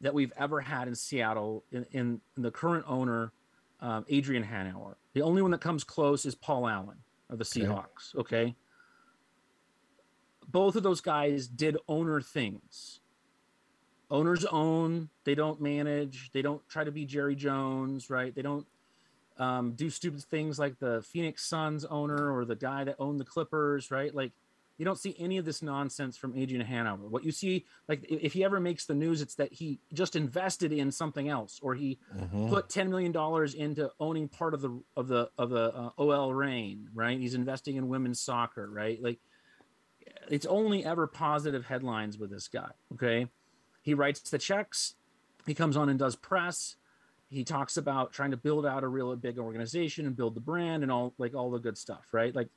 [0.00, 3.32] that we've ever had in Seattle in, in, in the current owner,
[3.80, 4.94] um, Adrian Hanauer.
[5.12, 7.60] The only one that comes close is Paul Allen of the Okay.
[7.66, 8.14] Seahawks.
[8.16, 8.56] Okay.
[10.48, 13.00] Both of those guys did owner things.
[14.10, 18.34] Owners own, they don't manage, they don't try to be Jerry Jones, right?
[18.34, 18.66] They don't
[19.40, 23.24] um, do stupid things like the Phoenix Suns owner or the guy that owned the
[23.24, 24.14] Clippers, right?
[24.14, 24.32] Like
[24.76, 26.98] you don't see any of this nonsense from Adrian Hanauer.
[27.08, 30.72] What you see, like if he ever makes the news, it's that he just invested
[30.72, 32.48] in something else, or he Mhm.
[32.50, 36.32] put ten million dollars into owning part of the of the of the uh, OL
[36.34, 37.18] Reign, right?
[37.18, 39.02] He's investing in women's soccer, right?
[39.02, 39.20] Like
[40.28, 42.70] it's only ever positive headlines with this guy.
[42.94, 43.28] Okay,
[43.82, 44.94] he writes the checks,
[45.46, 46.76] he comes on and does press.
[47.30, 50.82] He talks about trying to build out a real big organization and build the brand
[50.82, 52.34] and all like all the good stuff, right?
[52.34, 52.48] Like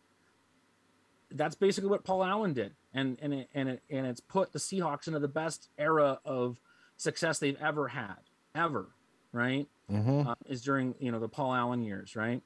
[1.31, 4.59] that's basically what Paul Allen did, and and it, and it, and it's put the
[4.59, 6.59] Seahawks into the best era of
[6.97, 8.17] success they've ever had,
[8.55, 8.89] ever,
[9.31, 9.67] right?
[9.91, 10.27] Mhm.
[10.27, 12.41] uh, is during you know the Paul Allen years, right?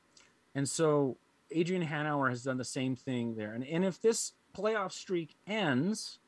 [0.55, 1.17] And so
[1.51, 3.53] Adrian Hanauer has done the same thing there.
[3.53, 6.19] And and if this playoff streak ends,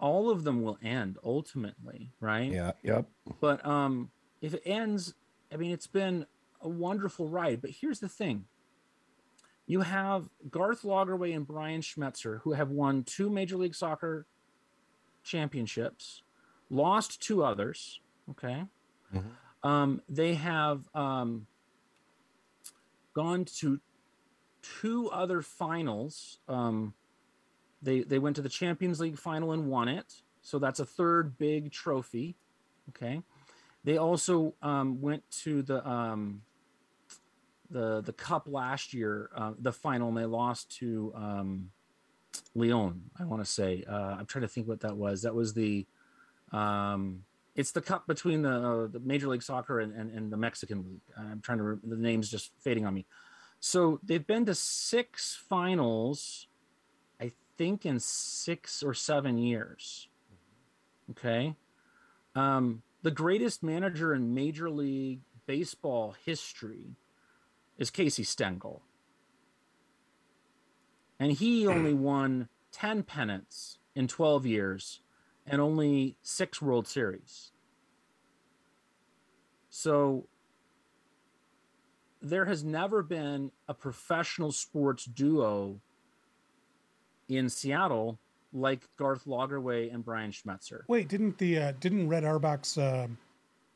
[0.00, 2.50] all of them will end ultimately, right?
[2.50, 2.72] Yeah.
[2.82, 3.06] Yep.
[3.40, 4.10] But um,
[4.40, 5.14] if it ends,
[5.52, 6.26] I mean, it's been
[6.60, 7.60] a wonderful ride.
[7.60, 8.46] But here's the thing:
[9.66, 14.26] you have Garth Lagerwey and Brian Schmetzer, who have won two Major League Soccer
[15.22, 16.22] championships,
[16.70, 18.00] lost two others.
[18.30, 18.64] Okay,
[19.14, 19.24] Mhm.
[19.62, 21.46] Um, they have um,
[23.12, 23.80] gone to
[24.62, 26.38] two other finals.
[26.48, 26.94] Um,
[27.82, 31.38] they they went to the Champions League final and won it, so that's a third
[31.38, 32.36] big trophy.
[32.90, 33.22] Okay,
[33.84, 36.42] they also um, went to the um,
[37.70, 41.70] the the cup last year, uh, the final, and they lost to um,
[42.56, 43.00] León.
[43.18, 45.22] I want to say uh, I'm trying to think what that was.
[45.22, 45.86] That was the
[46.52, 50.36] um, it's the cup between the, uh, the Major League Soccer and, and, and, the
[50.36, 51.00] Mexican League.
[51.16, 53.06] I'm trying to re- the names just fading on me.
[53.60, 56.46] So they've been to six finals,
[57.60, 60.08] think, in six or seven years.
[61.10, 61.54] Okay.
[62.34, 66.96] Um, the greatest manager in Major League Baseball history
[67.76, 68.80] is Casey Stengel.
[71.18, 75.00] And he only won 10 pennants in 12 years
[75.46, 77.52] and only six World Series.
[79.68, 80.28] So
[82.22, 85.82] there has never been a professional sports duo
[87.30, 88.18] in Seattle
[88.52, 90.80] like Garth Lagerwey and Brian Schmetzer.
[90.88, 93.06] Wait, didn't the uh, didn't Red Auerbach's uh,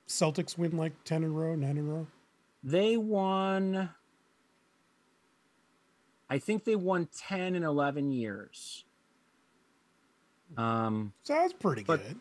[0.08, 2.06] Celtics win like ten in a row, nine in a row?
[2.62, 3.90] They won.
[6.28, 8.84] I think they won ten and eleven years.
[10.56, 12.16] Um, sounds pretty but, good.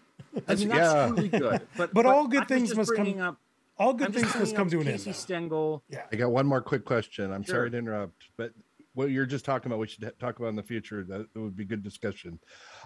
[0.48, 1.10] I mean, that's yeah.
[1.10, 1.62] really good.
[1.78, 3.20] But but, all good things must come.
[3.20, 3.38] Up,
[3.78, 5.16] all good things must come to an Casey end.
[5.16, 5.84] Stengel.
[5.90, 6.04] Yeah.
[6.12, 7.32] I got one more quick question.
[7.32, 7.56] I'm Sure.
[7.56, 8.54] sorry to interrupt, but
[8.94, 11.04] what you're just talking about, we should talk about in the future.
[11.04, 12.40] That it would be good discussion.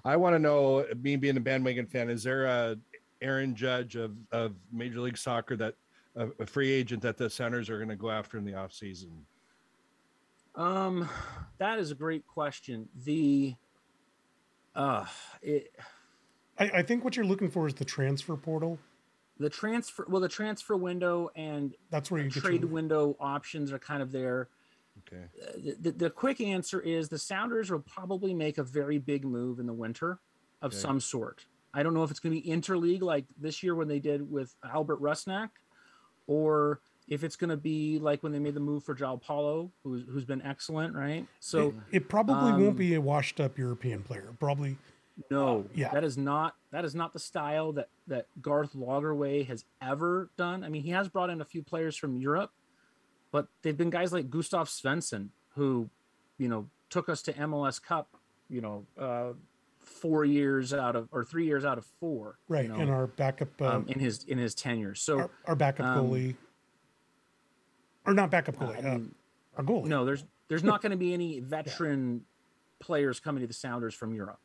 [0.06, 2.78] I want to know, me being a bandwagon fan, is there a
[3.22, 5.76] Aaron Judge of of Major League Soccer that
[6.16, 8.74] a, a free agent that the centers are going to go after in the off
[8.74, 9.26] season?
[10.56, 11.08] Um,
[11.60, 12.90] that is a great question.
[13.06, 13.56] The
[14.76, 15.06] uh,
[15.42, 15.72] it,
[16.58, 18.80] I, I think what you're looking for is the transfer portal.
[19.40, 23.72] the transfer well, the transfer window and That's where you get trade your, window options
[23.72, 24.50] are kind of there.
[25.08, 25.24] Okay.
[25.42, 29.60] Uh, The, the, quick answer is the Sounders will probably make a very big move
[29.60, 30.20] in the winter
[30.62, 30.80] of Okay.
[30.80, 31.46] some sort.
[31.74, 34.30] I don't know if it's going to be interleague like this year when they did
[34.32, 35.50] with Albert Rusnak,
[36.26, 39.72] or if it's going to be like when they made the move for João Paulo,
[39.84, 41.26] who's, who's been excellent, right?
[41.40, 44.34] So it, it probably um, won't be a washed up European player.
[44.40, 44.78] Probably
[45.32, 45.92] no, yeah.
[45.94, 50.64] that is not that is not the style that that Garth Lagerwey has ever done.
[50.64, 52.52] I mean, he has brought in a few players from Europe,
[53.38, 55.92] but they've been guys like Gustav Svensson who,
[56.40, 58.16] you know, took us to MLS Cup,
[58.50, 59.34] you know, uh,
[59.78, 62.68] four years out of or three years out of four, you right.
[62.68, 64.96] know, and our backup, uh, um, in his in his tenure.
[64.96, 66.36] So our, our backup um, goalie,
[68.08, 69.16] or not backup I goalie, uh, mean,
[69.56, 69.86] our goalie.
[69.86, 72.22] no, there's there's not going to be any veteran
[72.80, 74.40] players coming to the Sounders from Europe.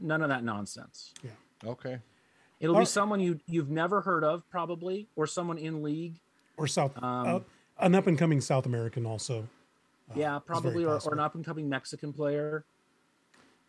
[0.00, 1.12] None of that nonsense.
[1.22, 1.32] Yeah.
[1.66, 1.98] Okay.
[2.60, 6.18] It'll Or- be someone you you've never heard of probably, or someone in league.
[6.56, 7.40] or South, Um, uh,
[7.78, 9.46] an up and coming South American also.
[10.14, 12.64] yeah, probably, or, or an up and coming Mexican player.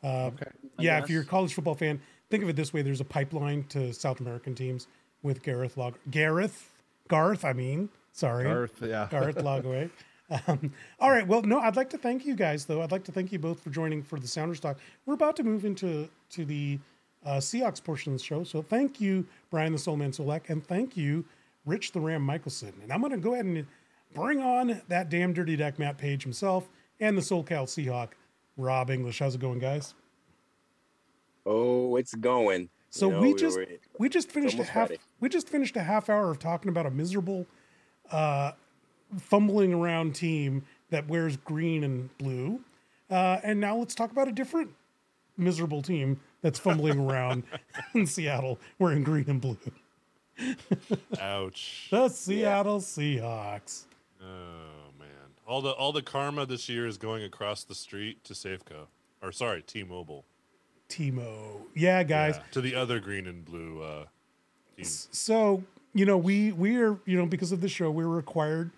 [0.04, 0.46] Uh, Okay.
[0.78, 3.06] I yeah, if you're a college football fan, think of it this way: there's a
[3.06, 4.88] pipeline to South American teams
[5.24, 6.72] with Gareth Log, Gareth,
[7.08, 7.44] Garth.
[7.44, 9.08] I mean, sorry, Garth, yeah.
[9.12, 9.90] Garth Lagaway.
[10.46, 11.26] Um, all right.
[11.26, 12.82] Well, no, I'd like to thank you guys, though.
[12.82, 14.78] I'd like to thank you both for joining for the Sounders Talk.
[15.06, 16.80] We're about to move into to the
[17.26, 18.44] uh, Seahawks portion of the show.
[18.44, 21.24] So thank you, Brian the Soulman Solack, and thank you,
[21.66, 22.74] Rich the Ram Michelson.
[22.84, 23.66] And I'm going to go ahead and
[24.14, 26.68] bring on that damn dirty deck Matt Paige himself
[27.00, 28.10] and the SoCal Seahawk,
[28.58, 29.20] Rob English.
[29.20, 29.94] How's it going, guys?
[31.46, 32.70] Oh, it's going.
[32.90, 33.68] So You know, we just were-
[34.00, 35.02] we just finished a half Friday.
[35.20, 37.46] we just finished a half hour of talking about a miserable
[38.12, 38.54] uh
[39.20, 42.62] fumbling around team that wears green and blue.
[43.10, 44.72] Uh and now let's talk about a different
[45.38, 47.44] miserable team that's fumbling around
[47.94, 49.58] in Seattle wearing green and blue.
[51.20, 51.88] Ouch.
[51.92, 53.84] The Seattle Seahawks.
[54.22, 55.08] Oh man.
[55.48, 58.88] All the all the karma this year is going across the street to Safeco.
[59.22, 60.26] Or sorry, T-Mobile.
[60.90, 61.62] Timo.
[61.76, 62.36] Yeah, guys.
[62.38, 64.06] Yeah, to the other green and blue uh
[64.76, 64.86] team.
[64.86, 68.72] So, you know, we we are, you know, because of the show, we're required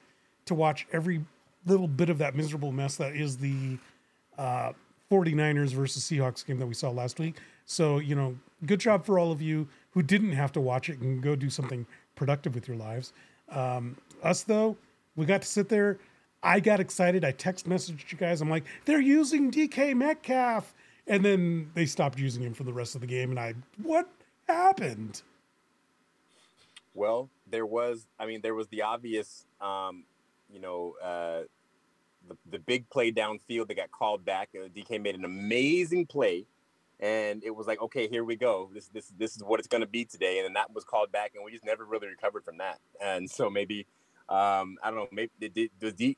[0.45, 1.23] to watch every
[1.65, 3.77] little bit of that miserable mess that is the
[4.37, 4.71] uh
[5.11, 7.37] 49ers versus Seahawks game that we saw last week.
[7.65, 10.99] So, you know, good job for all of you who didn't have to watch it
[10.99, 13.13] and go do something productive with your lives.
[13.49, 14.77] Um, us though,
[15.15, 15.99] we got to sit there.
[16.41, 17.25] I got excited.
[17.25, 18.41] I text messaged you guys.
[18.41, 20.73] I'm like, they're using DK Metcalf.
[21.07, 23.31] And then they stopped using him for the rest of the game.
[23.31, 24.07] And I, what
[24.47, 25.21] happened?
[26.93, 28.05] Well, there was.
[28.19, 29.45] I mean, there was the obvious.
[29.61, 30.03] Um,
[30.51, 31.41] you know, uh,
[32.27, 34.49] the the big play downfield that got called back.
[34.55, 36.45] Uh, DK made an amazing play,
[36.99, 38.69] and it was like, okay, here we go.
[38.73, 41.11] This this this is what it's going to be today, and then that was called
[41.11, 42.79] back, and we just never really recovered from that.
[43.01, 43.85] And so maybe
[44.29, 46.17] um, I don't know, maybe the the, the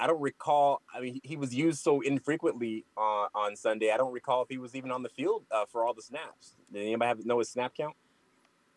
[0.00, 0.80] I don't recall.
[0.94, 3.90] I mean, he was used so infrequently on, on Sunday.
[3.90, 6.54] I don't recall if he was even on the field uh, for all the snaps.
[6.72, 7.94] Did anybody have know his snap count?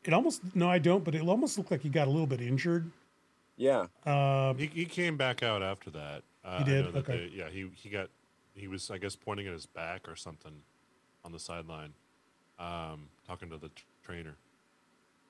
[0.03, 2.41] It almost no, I don't, but it almost looked like he got a little bit
[2.41, 2.89] injured.
[3.55, 3.85] Yeah.
[4.05, 6.23] Uh, He, he came back out after that.
[6.43, 6.95] Uh, He did?
[6.95, 7.29] Okay.
[7.29, 8.09] they- yeah, he he got
[8.55, 10.53] he was I guess pointing at his back or something
[11.23, 11.93] on the sideline,
[12.57, 14.35] um, talking to the t- trainer.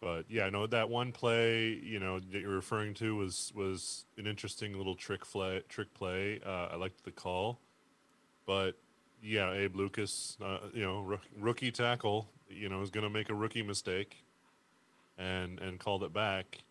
[0.01, 4.25] But yeah, no, that one play you know that you're referring to was was an
[4.25, 5.61] interesting little trick play.
[5.69, 6.41] Trick play.
[6.43, 7.59] Uh, I liked the call,
[8.47, 8.71] but
[9.21, 13.29] yeah, Abe Lucas, uh, you know, rook, rookie tackle, you know, is going to make
[13.29, 14.23] a rookie mistake,
[15.19, 16.63] and and called it back.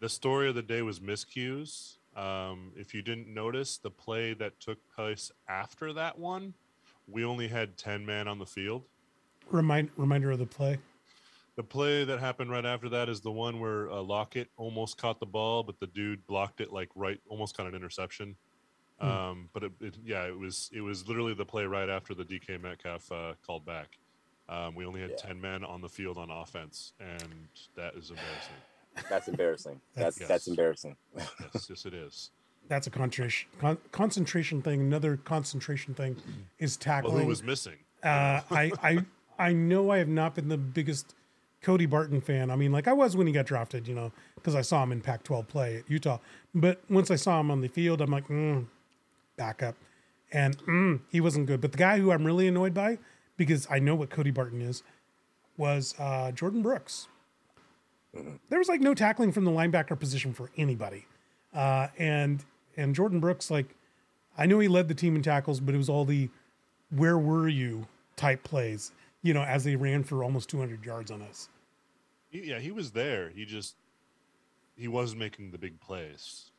[0.00, 1.96] The story of the day was miscues.
[2.14, 6.52] Um, if you didn't notice, the play that took place after that one,
[7.08, 8.82] we only had ten men on the field.
[9.50, 10.78] remind reminder of the play.
[11.60, 15.20] The play that happened right after that is the one where uh, Lockett almost caught
[15.20, 18.34] the ball, but the dude blocked it like right, almost caught an interception.
[18.98, 19.06] Hmm.
[19.06, 22.24] Um, but it, it, yeah, it was it was literally the play right after the
[22.24, 23.98] DK Metcalf uh, called back.
[24.48, 25.16] Um, we only had Yeah.
[25.16, 28.54] ten men on the field on offense, and that is embarrassing.
[29.10, 29.80] That's embarrassing.
[29.94, 30.28] That's Yes.
[30.28, 30.96] that's embarrassing.
[31.14, 32.30] yes, yes, it is.
[32.68, 34.80] That's a concentration con- concentration thing.
[34.80, 36.16] Another concentration thing
[36.58, 37.20] is Well, tackling.
[37.20, 37.76] who was missing?
[38.02, 38.98] uh, I I
[39.38, 41.14] I know I have not been the biggest
[41.62, 42.50] Cody Barton fan.
[42.50, 44.92] I mean, like I was when he got drafted, you know, because I saw him
[44.92, 46.18] in Pac-12 play at Utah.
[46.54, 48.66] But once I saw him on the field, I'm like, mm,
[49.36, 49.76] back up,
[50.32, 51.60] and mm, he wasn't good.
[51.60, 52.98] But the guy who I'm really annoyed by,
[53.36, 54.82] because I know what Cody Barton is,
[55.56, 57.08] was uh, Jordyn Brooks.
[58.48, 61.06] There was like no tackling from the linebacker position for anybody,
[61.54, 62.44] uh, and
[62.76, 63.76] and Jordyn Brooks, like
[64.36, 66.30] I know he led the team in tackles, but it was all the
[66.90, 68.90] where were you type plays,
[69.22, 71.48] you know, as they ran for almost 200 yards on us.
[72.30, 73.30] Yeah, he was there.
[73.30, 73.76] He just
[74.76, 76.50] he wasn't making the big plays.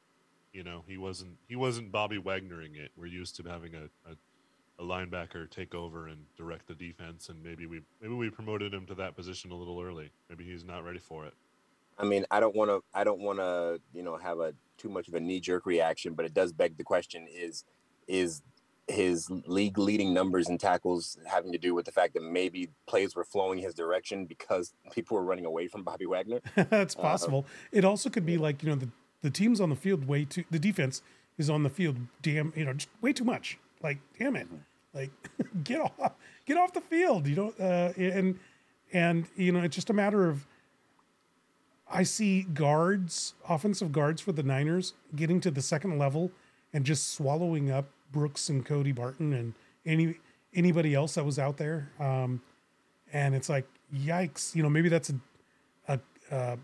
[0.54, 2.92] You know, he wasn't he wasn't Bobby Wagnering it.
[2.98, 7.42] We're used to having a, a, a linebacker take over and direct the defense, and
[7.42, 10.12] maybe we maybe we promoted him to that position a little early.
[10.30, 11.34] Maybe he's not ready for it.
[11.98, 12.82] I mean, I don't want to.
[12.94, 13.80] I don't want to.
[13.94, 16.78] You know, have a too much of a knee jerk reaction, but it does beg
[16.78, 17.64] the question: Is
[18.08, 18.42] is
[18.88, 23.16] his league leading numbers and tackles having to do with the fact that maybe plays
[23.16, 26.42] were flowing his direction because people were running away from Bobby Wagner?
[26.56, 27.46] That's possible.
[27.72, 28.90] it also could be like, you know, the,
[29.22, 31.02] the team's on the field way too, the defense
[31.38, 33.58] is on the field, damn, you know, just way too much.
[33.82, 34.48] Like, damn it.
[34.94, 35.12] Like,
[35.64, 36.14] get off,
[36.46, 38.38] get off the field, you know, uh, and,
[38.94, 40.46] and, you know, it's just a matter of,
[41.90, 46.32] I see guards, offensive guards for the Niners getting to the second level
[46.74, 49.54] and just swallowing up Brooks and Cody Barton and
[49.86, 50.18] any
[50.54, 51.92] anybody else that was out there.
[52.00, 52.42] Um,
[53.14, 55.16] and it's like, yikes, you know, maybe that's a,
[55.88, 56.56] a uh,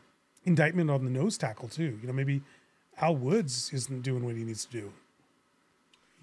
[0.46, 1.98] indictment on the nose tackle too.
[2.02, 2.42] You know, maybe
[3.00, 4.94] Al Woods isn't doing what he needs to do.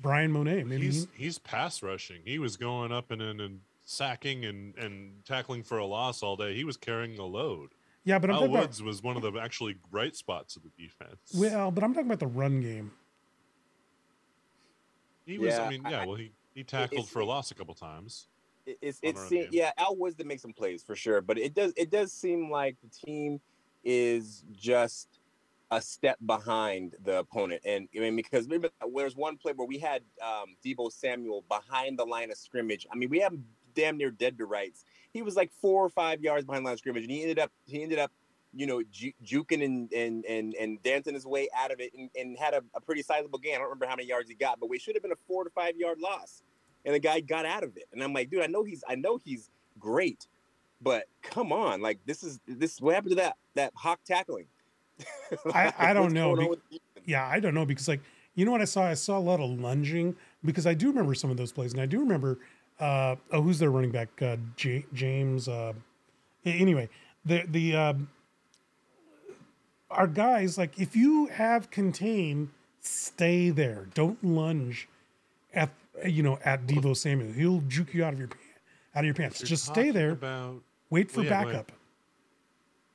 [0.00, 2.20] Bryan Mone, maybe he's he, he's pass rushing.
[2.24, 6.36] He was going up and in and sacking and and tackling for a loss all
[6.36, 6.54] day.
[6.54, 7.70] He was carrying the load.
[8.04, 10.62] yeah, but I'm Al talking about Woods was one of the actually bright spots of
[10.62, 11.32] the defense.
[11.34, 12.92] well, but I'm talking about the run game.
[15.26, 15.54] He was.
[15.54, 16.00] Yeah, I mean, yeah.
[16.02, 18.28] I- Well, he he tackled for a loss a couple times.
[18.66, 19.72] It- It's it's our yeah.
[19.76, 22.76] Al Woods to make some plays for sure, but it does it does seem like
[22.82, 23.40] the team
[23.84, 25.20] is just
[25.70, 27.60] a step behind the opponent.
[27.64, 31.98] And I mean, because remember, there's one play where we had um, Deebo Samuel behind
[31.98, 32.86] the line of scrimmage.
[32.92, 34.84] I mean, we have him damn near dead to rights.
[35.12, 37.38] He was like four or five yards behind the line of scrimmage, and he ended
[37.38, 38.12] up he ended up,
[38.54, 42.08] you know, ju- juking and and and and dancing his way out of it, and,
[42.16, 43.54] and had a, a pretty sizable gain.
[43.54, 45.44] I don't remember how many yards he got, but we should have been a four
[45.44, 46.42] to five yard loss,
[46.84, 47.84] and the guy got out of it.
[47.92, 50.26] And I'm like, dude, I know he's I know he's great,
[50.80, 54.46] but come on, like this is this what happened to that that hawk tackling?
[55.54, 57.04] I- I don't know, be- with the defense?
[57.06, 58.00] Yeah, I don't know because like
[58.36, 58.82] you know what I saw?
[58.84, 61.80] I saw a lot of lunging because I do remember some of those plays, and
[61.80, 62.38] I do remember
[62.80, 64.08] uh, oh, who's their running back?
[64.20, 65.46] Uh, J- James.
[65.48, 65.72] Uh,
[66.44, 66.88] anyway,
[67.24, 68.08] the the um,
[69.94, 73.88] our guys like if you have contain, stay there.
[73.94, 74.88] Don't lunge
[75.52, 75.70] at
[76.06, 77.32] you know at Deebo Samuel.
[77.32, 78.28] He'll juke you out of your
[78.94, 79.40] out of your pants.
[79.40, 80.10] You're Just stay there.
[80.10, 81.72] About Wait for Well, yeah, backup.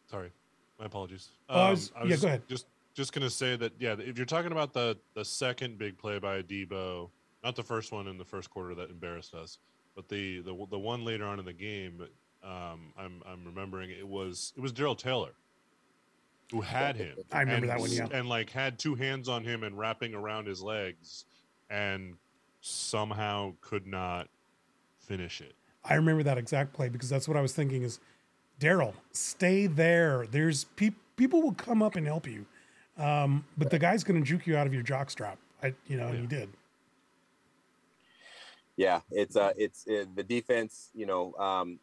[0.10, 0.32] sorry,
[0.80, 1.30] my apologies.
[1.50, 2.48] Oh, I was- yeah, just, go ahead.
[2.48, 6.20] Just just gonna say that yeah, if you're talking about the the second big play
[6.20, 7.10] by Deebo,
[7.44, 9.58] not the first one in the first quarter that embarrassed us,
[9.96, 12.06] but the the the one later on in the game,
[12.44, 15.32] um, I'm I'm remembering it was it was Darrell Taylor
[16.52, 17.16] who had him.
[17.32, 18.08] I remember and that one, yeah.
[18.12, 21.26] and like had two hands on him and wrapping around his legs,
[21.70, 22.16] and
[22.62, 24.28] somehow could not
[25.00, 25.54] finish it.
[25.84, 28.00] I remember that exact play because that's what I was thinking is
[28.60, 30.28] Darrell, stay there.
[30.30, 32.46] There's pe- people will come up and help you.
[32.98, 35.38] Um, but the guy's going to juke you out of your jock strap.
[35.64, 36.50] I, you know, and he did.
[38.76, 40.90] Yeah, it's uh, it's uh, the defense.
[40.94, 41.80] You know, um,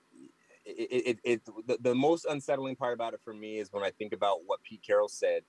[0.67, 3.91] it, it, it the, the most unsettling part about it for me is when I
[3.91, 5.43] think about what Pete Carroll said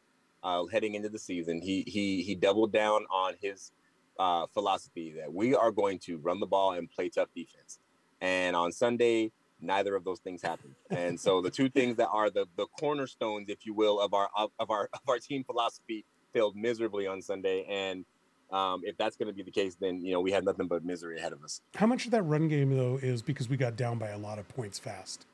[0.44, 1.62] uh, heading into the season.
[1.62, 3.72] He he he doubled down on his
[4.20, 7.80] uh, philosophy that we are going to run the ball and play tough defense.
[8.22, 10.76] And on Sunday, neither of those things happened.
[10.90, 14.30] And so the two things that are the the cornerstones, if you will, of our
[14.36, 17.66] of, of our of our team philosophy failed miserably on Sunday.
[17.70, 18.06] And
[18.52, 20.84] um, if that's going to be the case, then you know we have nothing but
[20.86, 21.62] misery ahead of us.
[21.76, 24.40] How much of that run game though is because we got down by a lot
[24.40, 25.26] of points fast?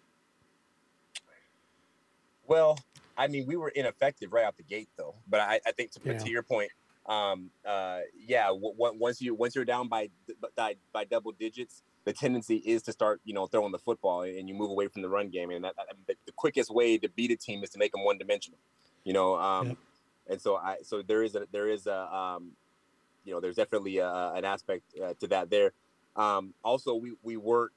[2.47, 2.77] Well,
[3.17, 5.15] I mean, we were ineffective right out the gate, though.
[5.27, 6.17] But I, I think to, Yeah.
[6.17, 6.71] to your point,
[7.05, 10.09] um, uh, yeah, w- w- once you once you're down by,
[10.55, 14.47] by by double digits, the tendency is to start, you know, throwing the football and
[14.49, 15.51] you move away from the run game.
[15.51, 15.73] And that,
[16.07, 18.59] the, the quickest way to beat a team is to make them one dimensional,
[19.03, 19.35] you know.
[19.35, 19.77] Um, Yep.
[20.25, 22.51] And so I so there is a there is a um,
[23.25, 25.71] you know there's definitely a, an aspect uh, to that there.
[26.15, 27.71] Um, also, we we weren't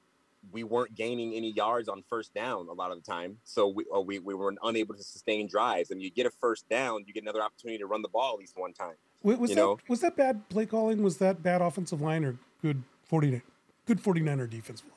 [0.51, 3.85] we weren't gaining any yards on first down a lot of the time, so we
[3.85, 5.91] or we, we were unable to sustain drives.
[5.91, 8.39] And you get a first down, you get another opportunity to run the ball at
[8.39, 8.95] least one time.
[9.23, 9.79] Wa- Was You that know?
[9.87, 11.01] was that bad play calling?
[11.03, 13.41] Was that bad offensive line or good 40
[13.85, 14.87] good 49er defensive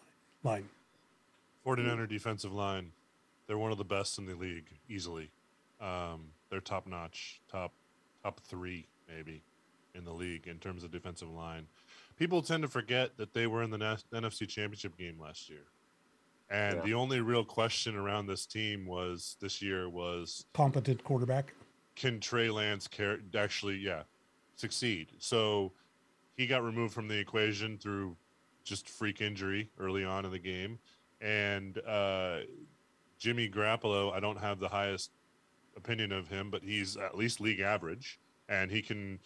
[0.45, 0.69] line?
[1.67, 2.93] 49er defensive line.
[3.47, 5.31] They're one of the best in the league, easily.
[5.81, 7.73] Um, they're top notch, top
[8.23, 9.43] top three maybe
[9.95, 11.67] in the league in terms of defensive line.
[12.17, 15.67] People tend to forget that they were in the NFC Championship game last year,
[16.51, 16.83] and Yeah.
[16.85, 21.55] the only real question around this team was this year was Competent quarterback.
[21.97, 24.05] can Trey Lance car- actually, yeah,
[24.57, 25.13] succeed?
[25.19, 25.73] So
[26.37, 28.17] he got removed from the equation through
[28.65, 30.79] just freak injury early on in the game,
[31.21, 32.41] and uh,
[33.19, 34.13] Jimmy Garoppolo.
[34.13, 35.11] I don't have the highest
[35.77, 38.19] opinion of him, but he's at least league average,
[38.49, 39.19] and he can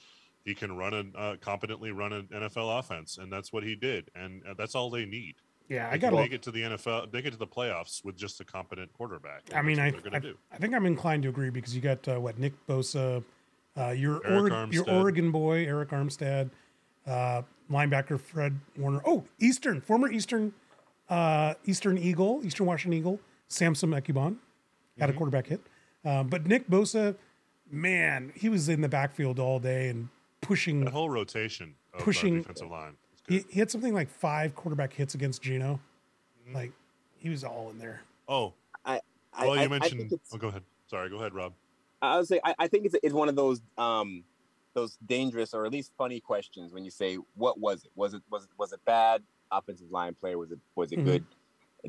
[0.45, 4.11] he can run a uh, competently run an NFL offense, and that's what he did,
[4.15, 5.37] and uh, that's all they need.
[5.69, 8.17] Yeah, I got to make it to the NFL, make it to the playoffs with
[8.17, 9.43] just a competent quarterback.
[9.55, 10.37] I mean, I, that's what they're I, do.
[10.53, 13.25] I think I'm inclined to agree because you got uh, what Nick Bosa,
[13.79, 16.51] uh, your Arik your Oregon boy Arik Armstead,
[17.07, 17.41] uh,
[17.71, 19.01] linebacker Fred Warner.
[19.07, 20.53] Oh, Eastern former Eastern
[21.09, 24.37] uh, Eastern Eagle, Eastern Washington Eagle, Samson Ebukam
[24.99, 25.17] had a Mm-hmm.
[25.19, 25.61] quarterback hit,
[26.05, 27.17] uh, but Nick Bosa,
[27.71, 30.09] man, he was in the backfield all day and
[30.45, 30.85] pushing.
[30.85, 32.97] That whole rotation of Pushing- defensive line.
[33.29, 35.81] He, he had something like five quarterback hits against Geno,
[36.49, 36.55] Mhm.
[36.55, 36.73] like
[37.17, 38.03] he was all in there.
[38.29, 38.53] Oh,
[38.85, 39.01] I,
[39.47, 40.01] well, you I mentioned.
[40.01, 40.63] think it's, oh, go ahead.
[40.87, 41.55] Sorry, go ahead, Rob.
[42.03, 44.23] I would say I, I think it's it's one of those um
[44.75, 48.23] those dangerous or at least funny questions when you say what was it was it
[48.31, 51.05] was it was it bad offensive line play was it was it Mhm.
[51.05, 51.25] good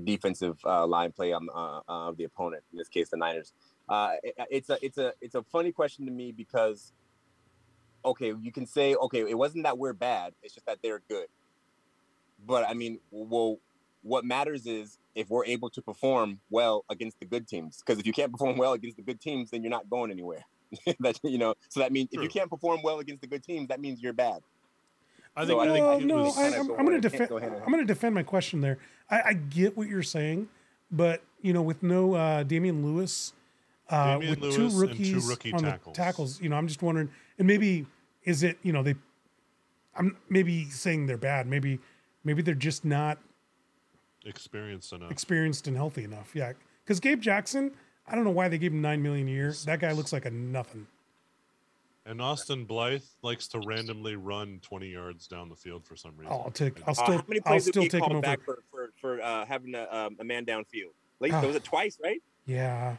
[0.06, 3.54] defensive uh, line play on uh, uh, of the opponent in this case the Niners
[3.90, 6.94] uh, it, it's a it's a it's a funny question to me because
[8.06, 11.28] okay you can say okay it wasn't that we're bad it's just that they're good
[12.46, 13.60] but I mean well
[14.06, 17.82] what matters is if we're able to perform well against the good teams.
[17.84, 20.46] Because if you can't perform well against the good teams, then you're not going anywhere.
[21.00, 23.68] that you know, so that means if you can't perform well against the good teams,
[23.70, 24.42] that means you're bad.
[25.36, 25.60] I So think.
[25.60, 27.30] I I think no, I, I'm, go I'm going to can't defend.
[27.30, 28.78] go I'm going to defend my question there.
[29.10, 30.50] I, I get what you're saying,
[30.92, 33.34] but you know, with no uh, Damien Lewis,
[33.90, 35.96] uh, Damien with Lewis two and two rookies rookie on tackles.
[35.96, 37.86] the tackles, you know, I'm just wondering, and maybe
[38.26, 38.96] is it, you know, they,
[39.96, 41.48] I'm maybe saying they're bad.
[41.48, 41.80] Maybe,
[42.24, 43.18] maybe they're just not
[44.26, 45.12] experienced enough.
[45.12, 46.32] experienced and healthy enough.
[46.36, 46.54] Yeah,
[46.84, 47.72] because Gabe Jackson,
[48.08, 49.54] I don't know why they gave him nine million a year.
[49.66, 50.88] That guy looks like a nothing.
[52.06, 56.32] and Austin Blythe likes to randomly run 20 yards down the field for some reason.
[56.34, 56.80] I'll take.
[56.88, 57.18] I'll Uh, still.
[57.18, 58.22] how many I'll plays did still he take him call over.
[58.22, 60.94] back for for, for uh, having a, um, a man downfield?
[61.20, 61.42] Like Ah.
[61.46, 62.22] was it twice, right?
[62.46, 62.98] Yeah.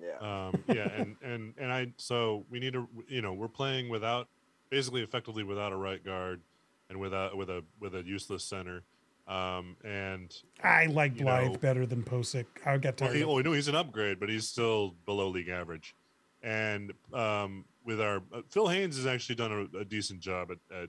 [0.00, 0.18] Yeah.
[0.48, 4.28] um, yeah, and and and I so we need to you know we're playing without
[4.70, 6.40] basically effectively without a right guard
[6.88, 8.82] and without with a with a useless center.
[9.26, 12.46] Um, and I like Blythe know- better than Pocic.
[12.64, 13.16] I got well, tired.
[13.16, 15.94] he, oh, we know he's an upgrade, but he's still below league average.
[16.42, 20.58] And um, with our uh, Phil Haynes has actually done a, a decent job at,
[20.74, 20.88] at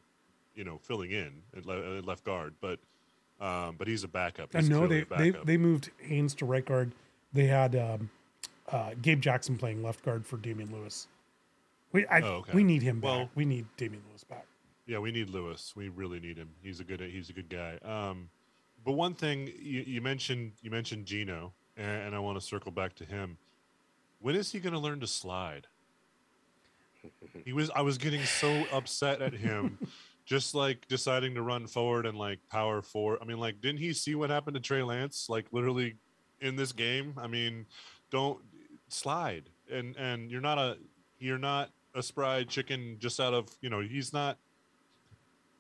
[0.56, 2.80] you know filling in at, le- at left guard, but
[3.42, 4.50] um, but he's a backup.
[4.54, 6.94] I know they, they they moved Haynes to right guard.
[7.34, 8.10] They had um,
[8.70, 11.08] uh, Gabe Jackson playing left guard for Damien Lewis.
[11.92, 12.52] We I, Oh, okay.
[12.54, 13.04] we need him back.
[13.10, 14.46] Well- we need Damien Lewis back.
[14.86, 15.74] Yeah, we need Lewis.
[15.76, 16.50] We really need him.
[16.64, 17.00] He's a good.
[17.00, 17.78] He's a good guy.
[17.84, 18.30] Um,
[18.84, 22.72] but one thing you, you mentioned, you mentioned Geno, and, and I want to circle
[22.72, 23.38] back to him.
[24.20, 25.68] When is he going to learn to slide?
[27.46, 27.70] He was.
[27.76, 29.78] I was getting so upset at him
[30.26, 33.20] just like deciding to run forward and like power forward.
[33.22, 35.28] I mean, like, didn't he see what happened to Trey Lance?
[35.30, 35.96] Like, literally
[36.42, 37.14] in this game.
[37.18, 37.66] I mean,
[38.12, 38.40] don't
[38.90, 40.78] slide, and and you're not a
[41.20, 44.38] you're not a spry chicken just out of you know he's not.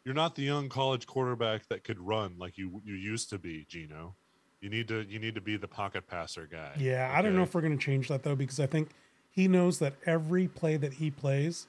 [0.06, 3.66] You're not the young college quarterback that could run like you you used to be,
[3.68, 4.16] Geno.
[4.62, 6.72] You need to you need to be the pocket passer guy.
[6.78, 8.90] Yeah, I don't know if we're going to change that though because I think
[9.30, 11.68] he knows that every play that he plays,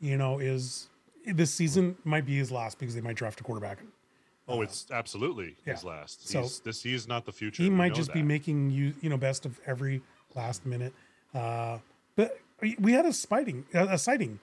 [0.00, 0.88] you know, is
[1.26, 3.78] this season might be his last because they might draft a quarterback.
[4.48, 6.26] Oh, it's absolutely his last.
[6.28, 7.62] So- he's, this he's not the future.
[7.62, 10.00] He might just be making you, you know, best of every
[10.34, 10.94] last minute.
[11.34, 11.78] Uh,
[12.16, 12.38] but
[12.78, 14.40] we had a spiting, a, a sighting.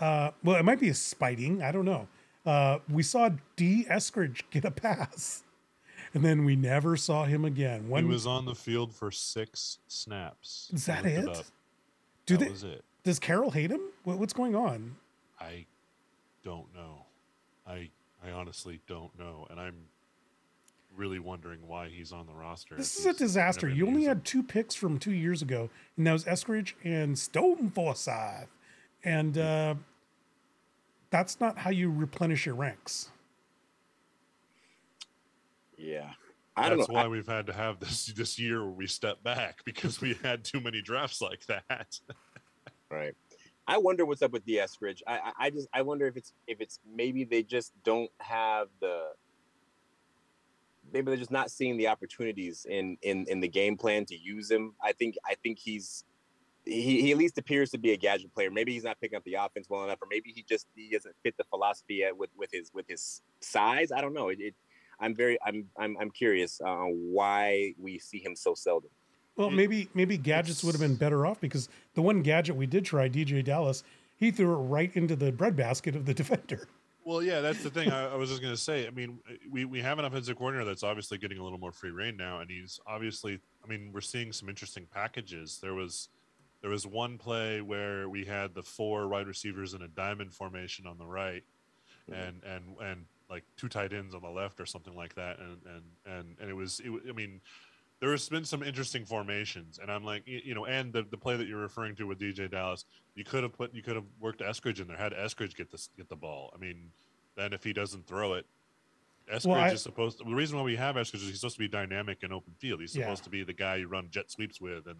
[0.00, 1.62] Uh, well, it might be a spiting.
[1.62, 2.08] I don't know.
[2.46, 3.84] Uh, we saw D.
[3.90, 5.42] Eskridge get a pass,
[6.14, 7.88] and then we never saw him again.
[7.88, 10.70] When, he was on the field for six snaps.
[10.72, 11.50] is that looked it?
[12.26, 12.50] Do that they?
[12.50, 12.84] was it.
[13.04, 13.80] Does Carroll hate him?
[14.04, 14.96] What, what's going on?
[15.40, 15.66] I
[16.44, 17.06] don't know.
[17.66, 17.90] I
[18.24, 19.76] I honestly don't know, and I'm
[20.96, 22.74] really wondering why he's on the roster.
[22.76, 23.68] This is a disaster.
[23.68, 24.08] You only him.
[24.08, 28.48] had two picks from two years ago, and that was Eskridge and Stone Forsythe.
[29.04, 29.74] And uh,
[31.10, 33.10] that's not how you replenish your ranks.
[35.76, 36.10] Yeah.
[36.56, 36.96] I don't That's know.
[36.96, 40.44] why we've had to have this this year where we step back because we had
[40.44, 42.00] too many drafts like that.
[42.90, 43.14] Right.
[43.66, 45.02] I wonder what's up with the Eskridge.
[45.06, 48.68] I, I I just I wonder if it's if it's maybe they just don't have
[48.80, 49.10] the
[50.92, 54.50] maybe they're just not seeing the opportunities in in in the game plan to use
[54.50, 54.74] him.
[54.82, 56.04] I think I think he's
[56.64, 58.50] he, he at least appears to be a gadget player.
[58.50, 61.14] Maybe he's not picking up the offense well enough, or maybe he just he doesn't
[61.22, 63.90] fit the philosophy at, with with his with his size.
[63.92, 64.28] I don't know.
[64.28, 64.54] It, it
[65.00, 68.90] I'm very I'm I'm I'm curious uh, why we see him so seldom.
[69.36, 72.84] Well, maybe maybe gadgets would have been better off because the one gadget we did
[72.84, 73.84] try, DeeJay Dallas,
[74.16, 76.68] he threw it right into the breadbasket of the defender.
[77.08, 77.90] Well, yeah, that's the thing.
[77.90, 78.86] I, I was just going to say.
[78.86, 81.72] I mean, eh, we, we have an offensive coordinator that's obviously getting a little more
[81.72, 83.40] free reign now, and he's obviously.
[83.64, 85.58] I mean, we're seeing some interesting packages.
[85.62, 86.10] There was
[86.60, 90.86] there was one play where we had the four wide receivers in a diamond formation
[90.86, 91.44] on the right,
[92.10, 92.20] mm-hmm.
[92.20, 95.56] and and and like two tight ends on the left or something like that, and
[95.64, 96.78] and and and it was.
[96.84, 97.40] It, I mean.
[98.00, 101.36] There has been some interesting formations, and I'm like, you know, and the, the play
[101.36, 102.84] that you're referring to with DeeJay Dallas,
[103.16, 105.90] you could have put, you could have worked Eskridge in there, had Eskridge get this,
[105.96, 106.52] get the ball.
[106.54, 106.92] I mean,
[107.36, 108.46] then if he doesn't throw it,
[109.32, 110.18] Eskridge Well, I- is supposed.
[110.18, 112.54] To, the reason why we have Eskridge is he's supposed to be dynamic in open
[112.60, 112.80] field.
[112.80, 113.04] He's Yeah.
[113.06, 114.96] supposed to be the guy you run jet sweeps with, and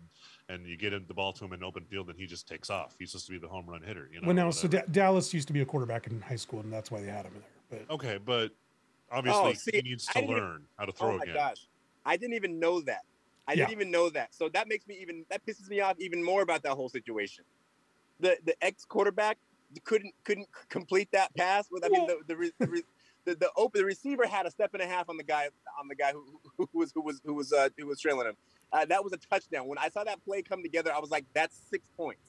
[0.48, 2.68] and you get him the ball to him in open field, and he just takes
[2.68, 2.96] off.
[2.98, 4.10] He's supposed to be the home run hitter.
[4.12, 4.26] You know.
[4.26, 4.86] well, now so whatever.
[4.86, 7.26] Da- Dallas used to be a quarterback in high school, and that's why they had
[7.26, 7.80] him in there.
[7.86, 8.50] But okay, but
[9.12, 11.34] oh, obviously Oh, see, he needs to learn how to throw oh my again.
[11.34, 11.66] gosh,
[12.08, 13.02] I didn't even know that.
[13.46, 13.66] I Yeah.
[13.66, 14.34] didn't even know that.
[14.34, 17.44] So that makes me even that pisses me off even more about that whole situation.
[18.18, 19.38] The the ex quarterback
[19.84, 21.84] couldn't couldn't complete that pass with.
[21.84, 22.82] I mean the the re- the, re-
[23.26, 25.86] the, the open the receiver had a step and a half on the guy on
[25.88, 28.36] the guy who, who was who was who was uh, who was trailing him.
[28.72, 29.66] Uh, that was a touchdown.
[29.66, 32.27] When I saw that play come together, I was like, "That's six points."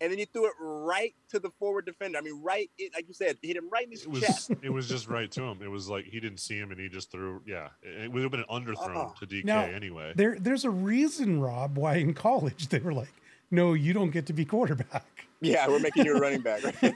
[0.00, 2.18] And then you threw it right to the forward defender.
[2.18, 4.50] I mean, right, in, like you said, hit him right in his It was chest.
[4.62, 5.60] it was just right to him.
[5.62, 7.42] It was like he didn't see him and he just threw.
[7.46, 9.14] Yeah, it, it would have been an underthrown Oh.
[9.18, 10.12] to DK Now, anyway.
[10.14, 13.12] there there's a reason, Rob, why in college they were like,
[13.50, 15.04] no, you don't get to be quarterback.
[15.40, 16.62] Yeah, we're making you a running back.
[16.64, 16.94] Right?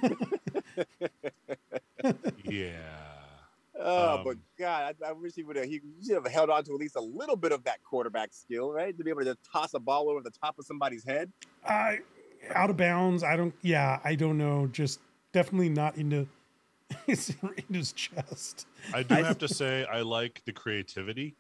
[2.45, 2.71] yeah.
[3.85, 5.65] Oh, but Um, God, I, I wish he would have.
[5.65, 8.73] He should have held on to at least a little bit of that quarterback skill,
[8.73, 8.97] right?
[8.97, 11.33] To be able to toss a ball over the top of somebody's head.
[11.67, 12.01] I
[12.55, 13.23] out of bounds.
[13.23, 13.55] I don't.
[13.63, 14.67] Yeah, I don't know.
[14.67, 15.01] Just
[15.33, 16.27] definitely not into
[17.07, 18.67] his, into his chest.
[18.93, 21.37] I do have to say I like the creativity.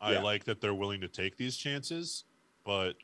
[0.00, 0.22] I Yeah.
[0.22, 2.24] like that they're willing to take these chances,
[2.64, 2.94] but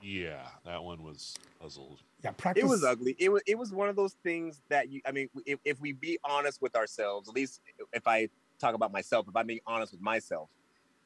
[0.00, 2.00] yeah, that one was puzzled.
[2.24, 2.64] Yeah, practice.
[2.64, 3.16] It was ugly.
[3.18, 3.42] It was.
[3.46, 5.00] It was one of those things that you.
[5.06, 7.60] I mean, if, if we be honest with ourselves, at least
[7.92, 8.28] if I
[8.60, 10.48] talk about myself, if I'm being honest with myself,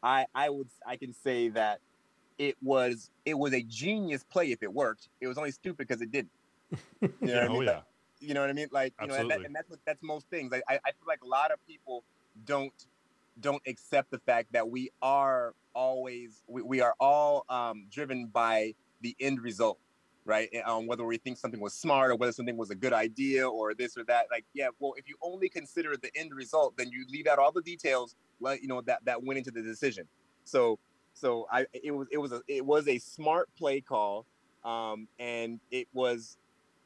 [0.03, 1.81] I I would I can say that
[2.39, 5.09] it was it was a genius play if it worked.
[5.21, 6.33] It was only stupid because it didn't.
[7.03, 7.63] You know what I oh mean?
[7.65, 7.85] yeah, Like,
[8.21, 8.69] you know what I mean?
[8.73, 9.47] Like, you know, and, that, Absolutely.
[9.47, 10.53] and that's what that's most things.
[10.53, 12.05] I, I I feel like a lot of people
[12.45, 12.73] don't
[13.41, 18.75] don't accept the fact that we are always we, we are all um, driven by
[19.03, 19.79] the end result,
[20.25, 20.49] right?
[20.53, 23.49] And, Um, whether we think something was smart or whether something was a good idea
[23.49, 24.27] or this or that.
[24.31, 27.53] Like, yeah, well, if you only consider the end result, then you leave out all
[27.53, 30.09] the details, like you know that that went into the decision.
[30.45, 30.79] So,
[31.17, 34.27] so I it was it was a it was a smart play call,
[34.65, 36.37] um, and it was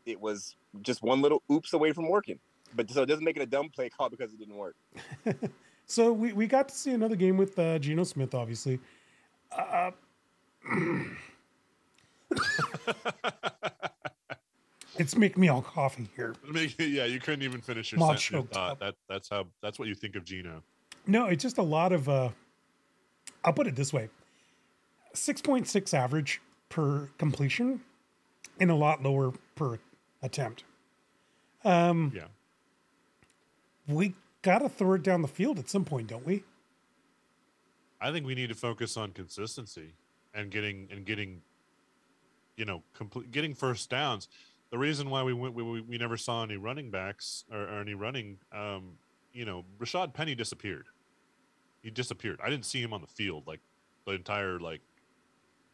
[0.06, 2.38] it was just one little oops away from working.
[2.74, 4.76] But so it doesn't make it a dumb play call because it didn't work.
[5.90, 8.78] So we, we got to see another game with uh, Geno Smith, obviously.
[9.50, 9.90] Uh,
[14.98, 16.34] It's making me all coffee here.
[16.78, 18.72] Yeah, you couldn't even finish your, I'm sentence, your choked thought.
[18.72, 18.78] up.
[18.80, 20.62] That that's how that's what you think of Geno.
[21.06, 22.28] No, it's just a lot of uh
[23.44, 24.10] I'll put it this way.
[25.14, 27.80] 6.6 average per completion
[28.58, 29.78] and a lot lower per
[30.22, 30.64] attempt.
[31.64, 32.28] Um Yeah.
[33.88, 36.42] we got to throw it down the field at some point, don't we?
[38.00, 39.92] I think we need to focus on consistency
[40.32, 41.42] and getting and getting,
[42.56, 44.28] you know, complete getting first downs.
[44.70, 47.80] The reason why we went we, we, we never saw any running backs or, or
[47.80, 48.92] any running, um,
[49.32, 50.86] you know, Rashaad Penny disappeared.
[51.82, 52.40] He disappeared.
[52.42, 53.60] I didn't see him on the field like
[54.06, 54.80] the entire like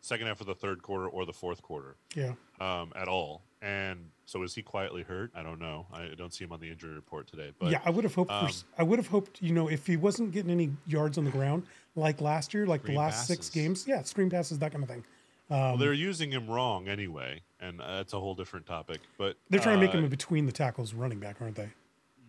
[0.01, 2.33] second half of the third quarter or the fourth quarter Yeah.
[2.61, 3.43] um, at all.
[3.63, 5.33] And so is he quietly hurt?
[5.35, 5.87] I don't know.
[5.93, 7.53] I don't see him on the injury report today.
[7.59, 9.69] But yeah, I would have hoped for um, s I would have hoped, you know,
[9.69, 11.65] if he wasn't getting any yards on the ground
[11.97, 15.05] like last year, like the last six games, yeah, screen passes, that kind of thing.
[15.49, 19.01] well, Um, they're using him wrong anyway, and uh, that's a whole different topic.
[19.19, 21.71] But they're trying to make uh, him in between the tackles running back, aren't they?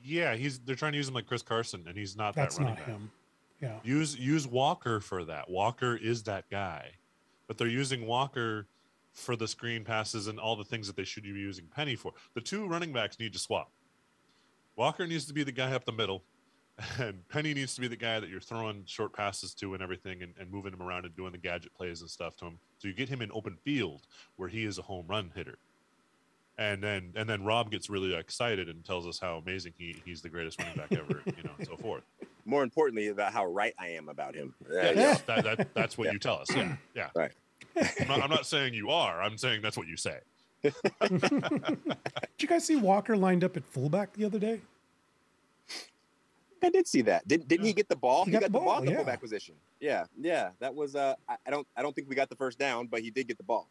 [0.03, 2.63] Yeah, he's they're trying to use him like Chris Carson, and he's not That's that
[2.63, 2.95] running not back.
[2.95, 3.11] him.
[3.61, 3.79] Yeah.
[3.83, 5.49] Use use Walker for that.
[5.49, 6.91] Walker is that guy,
[7.47, 8.67] but they're using Walker
[9.13, 12.11] for the screen passes and all the things that they should be using Penny for.
[12.35, 13.71] The two running backs need to swap.
[14.75, 16.23] Walker needs to be the guy up the middle,
[16.99, 20.21] and Penny needs to be the guy that you're throwing short passes to and everything,
[20.21, 22.59] and, and moving him around and doing the gadget plays and stuff to him.
[22.77, 25.57] So you get him in open field where he is a home run hitter.
[26.59, 30.21] And then and then Rob gets really excited and tells us how amazing he, he's
[30.21, 32.03] the greatest running back ever, you know, and so forth.
[32.45, 34.55] More importantly, about how right I am about him.
[34.71, 36.47] Yeah, yes, that, that, that's what you tell us.
[36.55, 37.09] Yeah, yeah.
[37.15, 37.31] Right.
[37.99, 39.21] I'm not, I'm not saying you are.
[39.21, 40.17] I'm saying that's what you say.
[40.63, 40.73] Did
[42.39, 44.61] you guys see Walker lined up at fullback the other day?
[46.63, 47.27] I did see that.
[47.27, 48.25] Didn't didn't he get the ball?
[48.25, 48.97] He He, got got, the the ball, ball, at the yeah.
[48.97, 49.55] fullback position.
[49.79, 50.49] Yeah, yeah.
[50.59, 50.95] That was.
[50.95, 51.67] Uh, I, I don't.
[51.75, 53.67] I don't think we got the first down, but he did get the ball.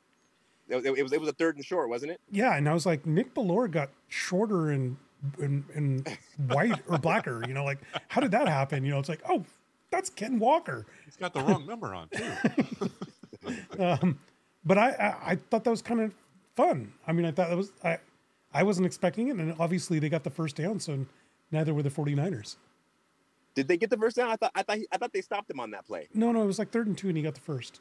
[0.69, 1.12] It, was- it was.
[1.12, 2.21] It was a third and short, wasn't it?
[2.31, 4.97] Yeah, and I was like, Nick Bellore got shorter and
[5.41, 7.43] and, and white or blacker.
[7.47, 8.85] You know, like how did that happen?
[8.85, 9.45] You know, it's like, oh,
[9.91, 10.87] that's Ken Walker.
[11.05, 12.91] He's got the wrong number on too.
[13.79, 14.19] Um,
[14.64, 16.12] but I, I I thought that was kind of
[16.57, 16.93] fun.
[17.07, 17.99] I mean, I thought that was I
[18.53, 21.07] I wasn't expecting it, and obviously they got the first down, so
[21.53, 22.57] neither were the 49ers.
[23.55, 24.29] Did they get the first down?
[24.31, 24.51] I thought.
[24.55, 24.79] I thought.
[24.79, 26.09] He, I thought they stopped him on that play.
[26.12, 27.81] No, no, it was like third and two, and he got the first.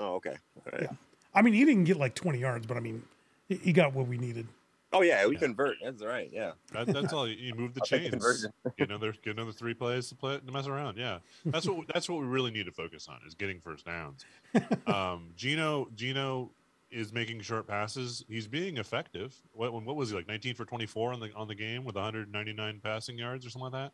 [0.00, 0.36] Oh, okay.
[0.56, 0.82] All right.
[0.82, 0.88] Yeah.
[1.34, 3.02] I mean, he didn't get like 20 yards, but I mean,
[3.48, 4.46] he, he got what we needed.
[4.92, 5.40] Oh yeah, we Yeah.
[5.40, 5.76] convert.
[5.84, 6.30] That's right.
[6.32, 6.52] Yeah.
[6.72, 7.28] That, that's all.
[7.28, 8.10] You move the chains.
[8.10, 8.50] conversion.
[8.78, 10.96] Get another get another three plays to play to mess around.
[10.96, 14.24] Yeah, that's what that's what we really need to focus on is getting first downs.
[14.86, 16.50] Um, Geno Geno
[16.90, 18.24] is making short passes.
[18.30, 19.36] He's being effective.
[19.52, 20.26] What what was he like?
[20.26, 23.90] 19 for 24 on the on the game with 199 passing yards or something like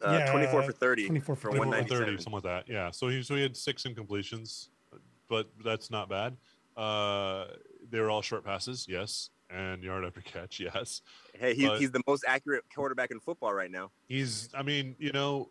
[0.00, 0.08] that.
[0.08, 2.06] Uh, Yeah, 24 for 30 24 for for 24 for 197.
[2.06, 2.68] 30, something like that.
[2.72, 2.90] Yeah.
[2.90, 4.70] So he so he had six incompletions,
[5.28, 6.36] but that's not bad.
[6.76, 7.46] Uh,
[7.90, 11.02] they were all short passes, yes, and yard after catch, yes.
[11.34, 13.90] Hey, he's, he's the most accurate quarterback in football right now.
[14.08, 15.50] He's, I mean, you know,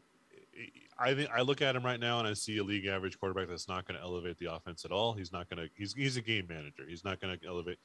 [0.97, 3.47] I think I look at him right now and I see a league average quarterback
[3.49, 5.13] that's not going to elevate the offense at all.
[5.13, 5.73] He's not going to.
[5.75, 6.83] He's he's a game manager.
[6.87, 7.79] He's not going to elevate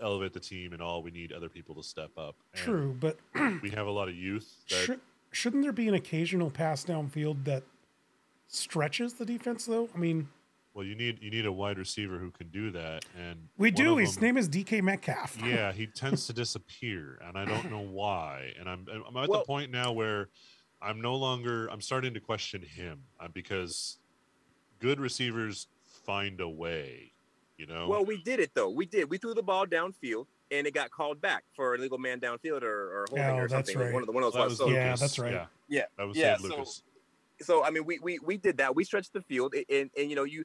[0.00, 1.02] elevate the team and all.
[1.02, 2.36] We need other people to step up.
[2.52, 3.18] And True, but
[3.62, 4.56] We have a lot of youth.
[4.70, 5.00] That, should,
[5.32, 7.62] shouldn't there be an occasional pass downfield that
[8.48, 9.88] stretches the defense, though?
[9.94, 10.28] I mean,
[10.74, 13.04] well, you need you need a wide receiver who can do that.
[13.18, 13.96] And we do.
[13.96, 15.36] His them- name is DK Metcalf.
[15.44, 18.52] yeah, he tends to disappear, and I don't know why.
[18.58, 20.28] And I'm I'm at Well- the point now where
[20.82, 23.98] I'm no longer I'm starting to question him uh, because
[24.78, 25.66] good receivers
[26.06, 27.12] find a way.
[27.58, 28.70] You know, Well, we did it though.
[28.70, 29.10] We did.
[29.10, 33.02] We threw the ball downfield, and it got called back for illegal man downfield or,
[33.02, 33.74] or holding Oh, or that's something.
[33.74, 33.92] It was right.
[33.94, 34.48] One of the one of that those.
[34.52, 35.32] was So, Yeah, that's right.
[35.32, 36.82] Yeah, Yeah, that was yeah, Sid so- Lucas.
[37.42, 38.74] So I mean, we we we did that.
[38.74, 40.44] We stretched the field, and and you know, you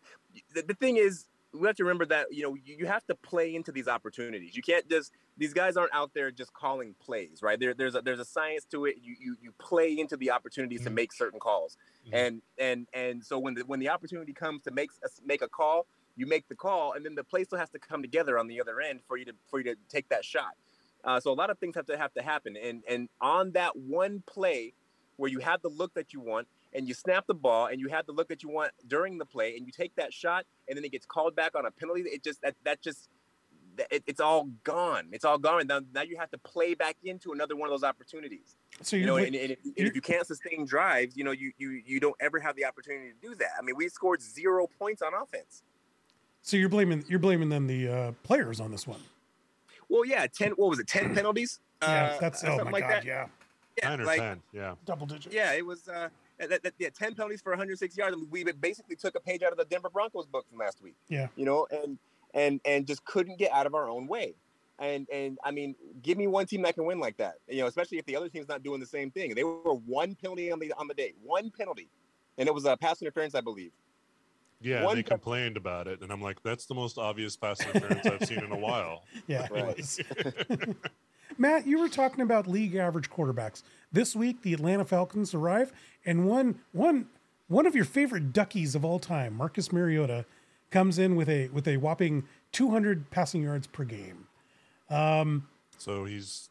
[0.54, 3.16] the, the thing is, we have to remember that you know you, you have to
[3.16, 4.56] play into these opportunities.
[4.56, 7.60] You can't just these guys aren't out there just calling plays, right?
[7.60, 8.98] There, there's a there's a science to it.
[9.02, 10.96] You you you play into the opportunities to Mhm.
[10.96, 12.14] make certain calls, Mhm.
[12.14, 15.50] and and and so when the when the opportunity comes to make a, make a
[15.50, 18.48] call, you make the call, and then the play still has to come together on
[18.48, 20.56] the other end for you to for you to take that shot.
[21.04, 23.76] Uh, so a lot of things have to have to happen, and and on that
[23.78, 24.74] one play
[25.18, 27.88] where you have the look that you want and you snap the ball and you
[27.88, 30.78] have the look that you want during the play and you take that shot and
[30.78, 33.10] then it gets called back on a penalty it just that that just
[33.92, 35.10] it, it's all gone.
[35.12, 35.68] It's all gone.
[35.68, 38.56] Now, now you have to play back into another one of those opportunities.
[38.82, 41.24] So you you're know and, and if, and you're- if you can't sustain drives you
[41.26, 43.50] know you, you you don't ever have the opportunity to do that.
[43.60, 45.64] I mean we scored zero points on offense.
[46.42, 49.02] So you're blaming you're blaming then the uh, players on this one.
[49.90, 51.60] well yeah 10 what was it 10 penalties?
[51.82, 53.06] Yeah, Uh, that's oh something my like god, that.
[53.06, 53.28] yeah,
[53.82, 54.42] yeah Nine or like ten.
[54.54, 55.36] Yeah, double digits.
[55.36, 56.08] yeah it was uh
[56.40, 58.18] that, that, yeah, 10 penalties for 106 yards.
[58.30, 60.96] We basically took a page out of the Denver Broncos book from last week.
[61.08, 61.28] Yeah.
[61.36, 61.98] You know, and
[62.34, 64.36] and and just couldn't get out of our own way.
[64.80, 67.36] And and I mean, give me one team that can win like that.
[67.48, 69.34] You know, especially if the other team's not doing the same thing.
[69.34, 71.88] They were one penalty on the on the day, one penalty,
[72.38, 73.72] and it was a pass interference, I believe.
[74.62, 77.60] Yeah, One they pe- complained about it, and I'm like, that's the most obvious pass
[77.66, 79.04] interference I've seen in a while.
[79.28, 79.78] Yeah, Right.
[79.78, 80.00] it was.
[81.38, 83.64] Matt, you were talking about league average quarterbacks.
[83.92, 85.72] This week, the Atlanta Falcons arrive,
[86.06, 87.08] and one one
[87.48, 90.26] one of your favorite duckies of all time, Marcus Mariota,
[90.72, 94.28] comes in with a with a whopping 200 passing yards per game.
[95.78, 96.50] So he's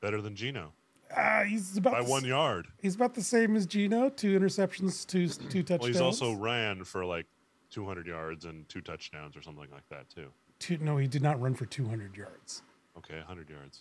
[0.00, 0.72] better than Geno
[1.14, 2.68] Uh, he's about by the, one yard.
[2.80, 4.08] He's about the same as Geno.
[4.08, 5.80] Two interceptions, two two touchdowns.
[5.80, 7.26] Well, he's also ran for like
[7.70, 10.28] 200 yards and two touchdowns or something like that too.
[10.58, 12.62] two, no, he did not run for 200 yards.
[12.96, 13.80] Okay, 100 yards.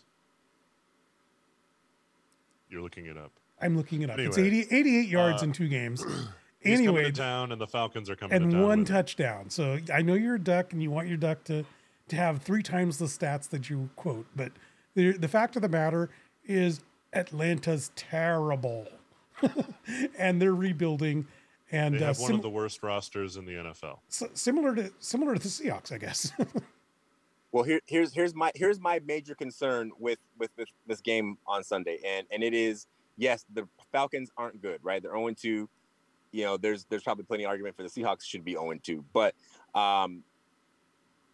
[2.71, 3.31] You're looking it up.
[3.61, 4.17] I'm looking it up.
[4.17, 6.03] It's 80, 88 yards uh, in two games.
[6.63, 8.61] Anyway, coming to town, and the Falcons are coming to and town.
[8.61, 9.49] one touchdown.
[9.49, 11.65] So I know you're a duck and you want your duck to
[12.09, 14.51] to have three times the stats that you quote, but
[14.93, 16.11] the the fact of the matter
[16.45, 16.81] is
[17.13, 18.87] Atlanta's terrible,
[20.19, 21.25] and they're rebuilding.
[21.71, 23.97] And They uh, have one of the worst rosters in the NFL.
[24.07, 26.31] s- similar to similar to the Seahawks, I guess.
[27.51, 31.63] Well, here, here's here's my here's my major concern with with this, this game on
[31.63, 32.87] Sunday, and and it is
[33.17, 35.01] yes, the Falcons aren't good, right?
[35.01, 35.69] They're 0 2.
[36.31, 39.03] You know, there's there's probably plenty of argument for the Seahawks should be 0 2,
[39.13, 39.35] but
[39.75, 40.23] um,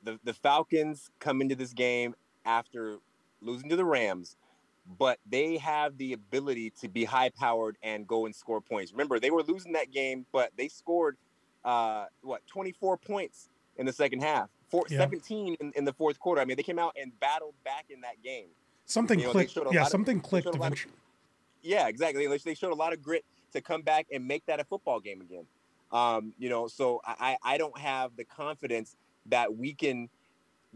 [0.04, 2.16] the the Falcons come into this game
[2.46, 2.98] after
[3.42, 4.38] losing to the Rams,
[4.98, 8.92] but they have the ability to be high powered and go and score points.
[8.92, 11.18] Remember, they were losing that game, but they scored
[11.64, 15.00] uh, what 24 points in the second half, four, Yeah.
[15.00, 16.42] 17 in, in the fourth quarter.
[16.42, 18.48] I mean, they came out and battled back in that game.
[18.86, 19.58] something You know, clicked.
[19.72, 20.94] Yeah, of- something clicked showed of- eventually.
[21.62, 22.26] Yeah, exactly.
[22.28, 25.22] They- showed a lot of grit to come back and make that a football game
[25.22, 25.46] again.
[25.92, 28.96] Um, you know, so I, I don't have the confidence
[29.28, 30.10] that we can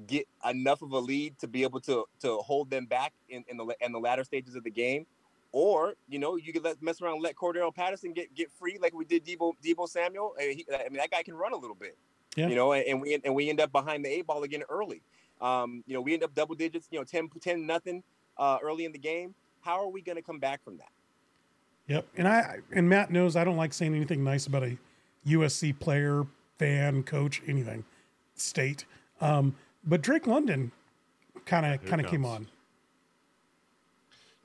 [0.08, 3.58] get enough of a lead to be able to to hold them back in, in
[3.58, 5.06] the in the latter stages of the game.
[5.52, 8.78] Or you know you could let mess around, and let Cordarrelle Patterson get get free
[8.82, 10.34] like we did Deebo Deebo Samuel.
[10.40, 11.98] He- I mean that guy can run a little bit.
[12.36, 12.48] Yeah.
[12.48, 15.02] You know, and, and we and we end up behind the eight ball again early.
[15.42, 16.88] Um, you know, we end up double digits.
[16.92, 18.04] You know, 10, 10 nothing
[18.38, 19.34] uh, early in the game.
[19.62, 20.90] How are we going to come back from that?
[21.88, 22.08] Yep.
[22.18, 24.78] And I and Matt knows I don't like saying anything nice about a
[25.28, 26.26] USC player,
[26.58, 27.84] fan, coach, anything,
[28.36, 28.86] state.
[29.20, 30.72] Um, but Drake London
[31.46, 32.48] kind of kind of came on.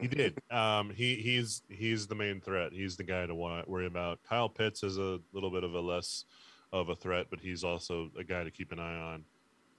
[0.00, 0.42] He did.
[0.50, 2.72] Um, he he's he's the main threat.
[2.72, 4.18] He's the guy to wa- worry about.
[4.28, 6.24] Kyle Pitts is a little bit of a less
[6.72, 9.24] of a threat, but he's also a guy to keep an eye on.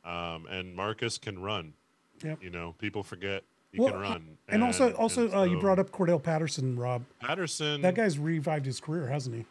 [0.05, 1.73] Um, and Marcus can run.
[2.23, 2.41] Yep.
[2.41, 4.37] You know, people forget he Well, can run.
[4.47, 7.03] And, also, also and uh, you brought up Cordarrelle Patterson, Rob.
[7.19, 7.81] Patterson.
[7.81, 9.45] That guy's revived his career, hasn't he?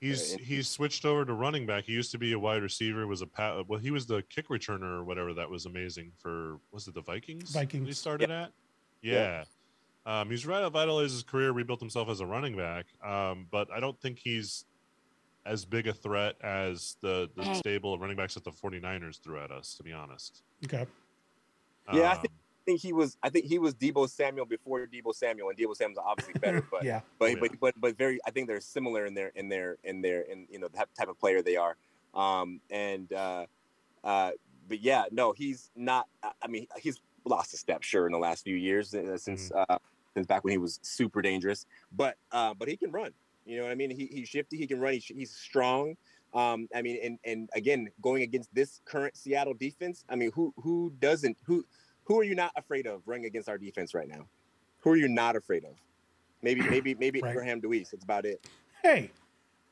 [0.00, 1.82] He's he's switched over to running back.
[1.82, 3.04] He used to be a wide receiver.
[3.08, 5.34] Was a pa- well, he was the kick returner or whatever.
[5.34, 7.50] That was amazing for was it the Vikings?
[7.50, 7.72] Vikings.
[7.72, 7.98] He Vikings.
[7.98, 8.52] started at.
[9.02, 9.42] Yeah.
[10.06, 12.86] Um, he's revitalized his career, rebuilt himself as a running back.
[13.04, 14.66] Um, but I don't think he's
[15.48, 19.40] as big a threat as the, the stable of running backs that the 49ers threw
[19.40, 20.42] at us, to be honest.
[20.64, 20.86] Okay.
[21.92, 23.16] Yeah, I Um, think- I think he was.
[23.22, 26.60] I think he was Deebo Samuel before Deebo Samuel, and Deebo Samuel's obviously better.
[26.70, 27.00] But yeah.
[27.18, 27.36] but, Oh, yeah.
[27.40, 28.18] but but but very.
[28.26, 30.90] I think they're similar in their in their in their in you know the type-
[30.92, 31.78] type of player they are.
[32.12, 33.46] Um and uh
[34.04, 34.32] uh
[34.68, 36.08] but yeah no he's not.
[36.22, 39.48] I- I mean he's lost a step sure in the last few years uh, since
[39.48, 39.72] Mm-hmm.
[39.72, 39.78] uh
[40.12, 41.64] since back when he was super dangerous.
[41.90, 43.12] But uh but he can run.
[43.48, 43.90] You know what I mean?
[43.90, 44.58] He he's shifty.
[44.58, 44.92] He can run.
[44.92, 45.96] He's, he's strong.
[46.34, 50.52] Um, I mean, and and again, going against this current Seattle defense, I mean, who
[50.58, 51.64] who doesn't who
[52.04, 54.26] who are you not afraid of running against our defense right now?
[54.80, 55.76] Who are you not afraid of?
[56.42, 57.30] Maybe maybe maybe Right.
[57.30, 57.90] Abraham DeWeese.
[57.90, 58.46] That's about it.
[58.82, 59.10] Hey,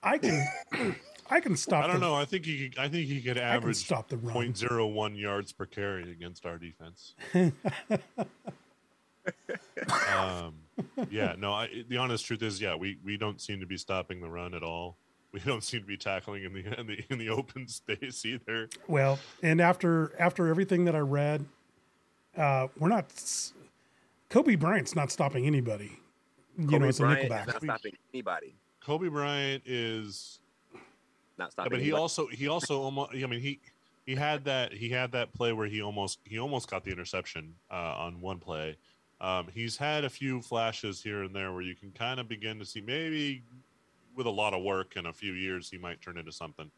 [0.03, 0.47] I can
[1.31, 1.85] I can stop.
[1.85, 2.15] I don't the, know.
[2.15, 4.55] I think he could, I think he could average stop the run.
[4.55, 7.15] 0.01 yards per carry against our defense.
[10.17, 10.55] um,
[11.11, 11.53] yeah, no.
[11.53, 14.55] I, the honest truth is, yeah, we, we don't seem to be stopping the run
[14.55, 14.97] at all.
[15.33, 18.71] We don't seem to be tackling in the in the, in the open space either.
[18.89, 21.45] Well, and after after everything that I read,
[22.39, 23.11] uh, we're not.
[24.31, 25.93] Coby Bryant's not stopping anybody.
[26.57, 27.47] You Coby know, it's a Bryant is nickelback.
[27.47, 28.55] not stopping anybody.
[28.83, 30.39] Coby Bryant is,
[31.37, 31.71] Not yeah, stopping.
[31.71, 32.01] but he anybody.
[32.01, 33.11] also he also almost.
[33.13, 33.61] I mean, he
[34.07, 37.53] he had that he had that play where he almost he almost got the interception
[37.71, 38.79] uh, on one play.
[39.21, 42.59] Um, he's had a few flashes here and there where you can kind of begin
[42.59, 43.43] to see maybe
[44.15, 46.71] with a lot of work in a few years he might turn into something.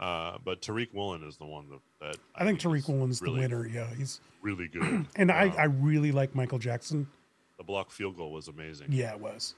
[0.00, 3.34] Uh, but Tariq Woolen is the one that, that I think Tariq is Woolen's really,
[3.34, 3.68] the winner.
[3.68, 5.06] Yeah, he's Really good.
[5.16, 7.06] and I Um, I really like Michael Jackson.
[7.58, 8.86] the block field goal was amazing.
[8.90, 9.54] Yeah, it was.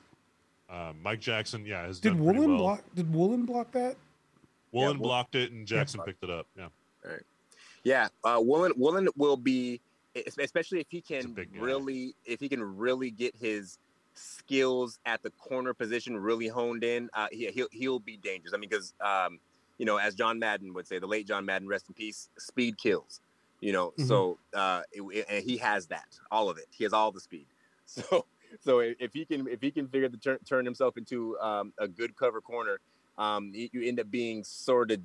[0.69, 2.59] Um, Mike Jackson, yeah, has Did done Woolen well.
[2.59, 2.85] block?
[2.95, 3.97] Did Woolen block that?
[4.73, 6.47] Woolen Yeah, blocked it and Jackson picked it up.
[6.57, 6.69] Yeah.
[7.85, 9.81] Yeah, uh, Woolen Woolen will be es-
[10.39, 13.79] especially if he can really, if he can really get his
[14.15, 18.53] skills at the corner position really honed in, uh, he, he'll he'll be dangerous.
[18.55, 19.39] I mean, because um,
[19.79, 22.79] you know, as John Madden would say, the late John Madden, rest in peace, speed
[22.79, 23.21] kills.
[23.61, 24.07] You know, Mhm.
[24.09, 26.67] so uh, it- it- and he has that, all of it.
[26.71, 27.47] He has all the speed.
[27.85, 28.27] So
[28.61, 31.73] so if if he can if he can figure to turn turn himself into um,
[31.79, 32.81] a good cover corner,
[33.19, 35.01] um, you you end up being sort of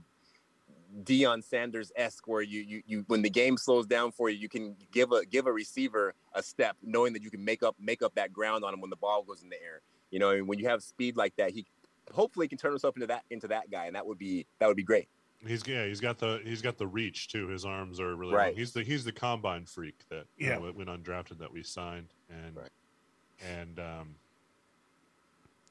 [1.04, 4.50] Deion Sanders esque, where you, you you when the game slows down for you, you
[4.50, 8.02] can give a give a receiver a step, knowing that you can make up make
[8.02, 9.82] up that ground on him when the ball goes in the air.
[10.12, 11.66] You know, and when you have speed like that, he
[12.14, 14.78] hopefully can turn himself into that into that guy, and that would be that would
[14.78, 15.08] be great.
[15.46, 17.48] He's yeah, he's got the he's got the reach too.
[17.48, 18.48] His arms are really Right.
[18.48, 18.56] long.
[18.56, 20.58] He's the he's the combine freak that Yeah.
[20.58, 22.72] uh, went undrafted that we signed and Right.
[23.40, 24.16] and um,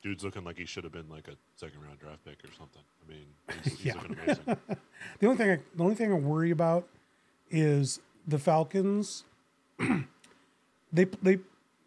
[0.06, 2.82] dude's looking like he should have been like a second round draft pick or something.
[3.04, 3.24] I mean,
[3.64, 3.94] he's, he's Yeah.
[3.94, 4.56] looking amazing.
[5.20, 6.86] The only thing I, the only thing I worry about
[7.50, 9.24] is the Falcons.
[10.92, 11.38] they they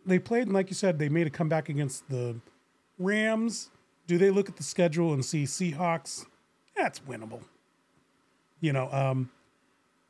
[0.05, 2.35] they played and like you said they made a comeback against the
[2.97, 3.69] Rams.
[4.07, 6.25] Do they look at the schedule and see Seahawks?
[6.75, 7.41] That's winnable.
[8.61, 9.29] You know, um,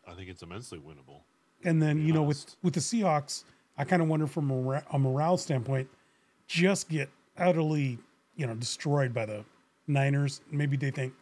[0.07, 1.21] I think it's immensely winnable.
[1.63, 3.43] and then you know with with the Seahawks,
[3.77, 5.87] I kind of wonder from a, a morale standpoint,
[6.47, 7.09] just get
[7.39, 7.97] utterly
[8.35, 9.43] you know destroyed by the
[9.87, 10.41] Niners.
[10.51, 11.13] Maybe they think,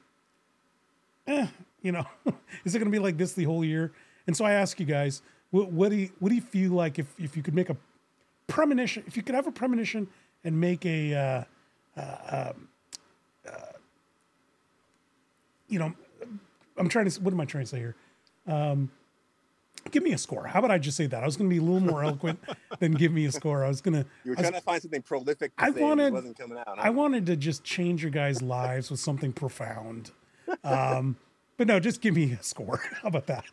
[1.26, 1.48] eh,
[1.82, 2.06] you know,
[2.66, 3.92] is it going to be like this the whole year?
[4.28, 7.00] And so I ask you guys, what, what do you what do you feel like
[7.00, 7.78] if if you could make a
[8.48, 10.08] premonition, if you could have a premonition
[10.44, 11.44] and make a uh,
[12.00, 12.68] uh, um,
[13.48, 13.78] uh,
[15.70, 15.94] you know,
[16.78, 17.96] I'm trying to what am I trying to say here?
[18.48, 18.92] Um,
[19.92, 20.46] give me a score.
[20.48, 21.24] How about I just say that?
[21.24, 22.40] I was going to be a little more eloquent
[22.80, 23.64] than give me a score.
[23.64, 24.06] I was going to.
[24.24, 25.52] You were I was- trying to find something prolific.
[25.58, 26.66] I wanted- wasn't coming out.
[26.68, 26.76] huh?
[26.78, 30.12] I wanted to just change your guys' lives with something profound.
[30.64, 31.18] Um,
[31.58, 32.82] but no, just give me a score.
[33.02, 33.46] How about that?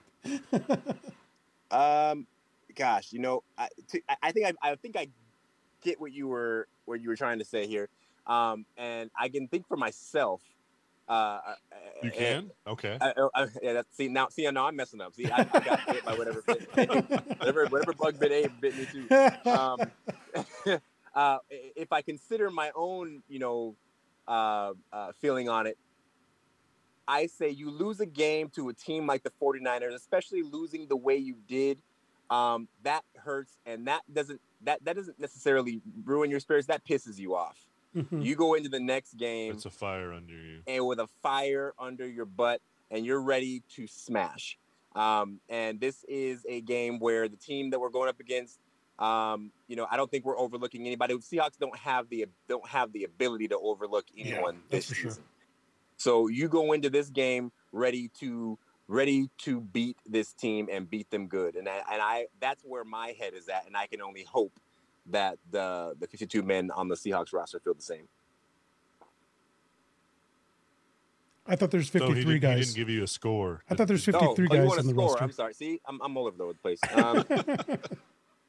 [1.70, 2.26] Um,
[2.74, 3.68] gosh, you know, I,
[4.08, 5.08] I- I think I, I think I
[5.82, 7.88] get what you were what you were trying to say here,
[8.26, 10.42] um, and I can think for myself.
[11.08, 11.40] Uh,
[12.02, 12.96] You and- can okay.
[13.00, 15.14] I, I, I- yeah, that's, see now, see now I'm messing up.
[15.14, 16.68] See, I, I got bit by whatever, bit,
[17.38, 19.50] whatever, whatever bug bit A bit me too.
[19.50, 19.78] Um,
[21.14, 21.38] uh,
[21.76, 23.76] if I consider my own, you know,
[24.26, 25.76] uh, uh, feeling on it,
[27.06, 30.96] I say you lose a game to a team like the 49ers, especially losing the
[30.96, 31.78] way you did.
[32.30, 36.66] Um, that hurts, and that doesn't that that doesn't necessarily ruin your spirits.
[36.68, 37.58] That pisses you off.
[37.94, 38.24] Mhm.
[38.24, 40.62] You go into the next game It's a fire under you.
[40.66, 44.58] and with a fire under your butt and you're ready to smash.
[44.94, 48.58] Um, and this is a game where the team that we're going up against,
[48.98, 51.14] um, you know, I don't think we're overlooking anybody.
[51.14, 55.10] Seahawks don't have the don't have the ability to overlook anyone that's this for sure.
[55.10, 55.24] season.
[55.96, 61.10] So you go into this game ready to ready to beat this team and beat
[61.10, 61.56] them good.
[61.56, 64.52] And I, and I that's where my head is at, and I can only hope
[65.10, 68.08] that the the 52 men on the Seahawks roster feel the same.
[71.46, 72.66] I thought there's So he, 53 did, he guys.
[72.66, 73.62] didn't give you a score.
[73.68, 75.08] I thought there's 53 oh, guys on the score.
[75.08, 75.24] roster.
[75.24, 75.54] I'm sorry.
[75.54, 76.80] See, I'm, I'm all over the place.
[76.94, 77.24] Um,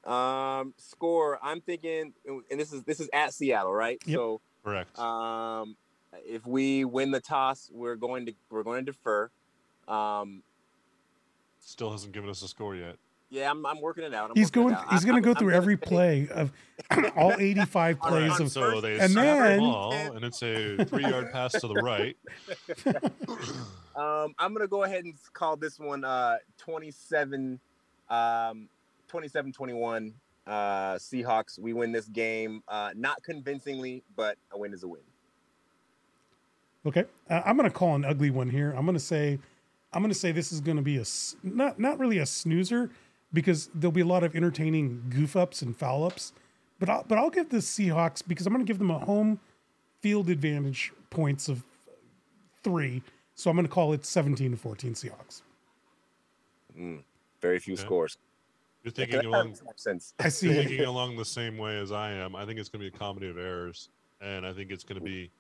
[0.12, 1.38] um, score.
[1.44, 4.02] I'm thinking, and this is this is at Seattle, right?
[4.06, 4.16] Yep.
[4.16, 4.98] So, Correct.
[4.98, 5.76] um,
[6.26, 9.30] if we win the toss, we're going to we're going to defer.
[9.88, 10.42] Um,
[11.60, 12.96] Still hasn't given us a score yet.
[13.36, 14.30] Yeah, I'm, I'm working it out.
[14.30, 14.74] I'm He's going.
[14.74, 14.92] out.
[14.92, 16.52] He's going to go I'm through gonna every say- play of
[17.18, 18.52] all 85 On- plays on of.
[18.52, 22.18] So they and then- the ball, and it's a three-yard pass to the right.
[23.96, 27.58] Um, I'm gonna go ahead and call this one uh 27,
[28.10, 28.68] um,
[29.10, 30.12] 27-21
[30.46, 30.52] uh,
[30.96, 31.58] Seahawks.
[31.58, 35.00] We win this game, uh, not convincingly, but a win is a win.
[36.86, 38.74] Okay, uh, I'm going to call an ugly one here.
[38.78, 39.40] I'm going to say,
[39.94, 42.26] I'm going to say this is going to be a s- not not really a
[42.26, 42.92] snoozer
[43.34, 46.34] because there'll be a lot of entertaining goof ups and foul ups,
[46.80, 49.40] but I'll, but I'll give the Seahawks because I'm going to give them a home
[50.02, 51.64] field advantage points of
[52.64, 53.02] three.
[53.36, 55.42] So I'm going to call it 17 to 14 Seahawks.
[56.78, 57.04] Mm,
[57.42, 57.84] very few Okay.
[57.84, 58.18] scores.
[58.84, 60.14] You're thinking that along sense.
[60.20, 60.54] I see.
[60.54, 62.36] thinking along the same way as I am.
[62.36, 63.90] I think it's going to be a comedy of errors,
[64.22, 65.32] and I think it's going to be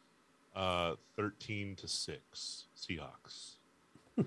[0.55, 3.57] uh, 13 to six Seahawks.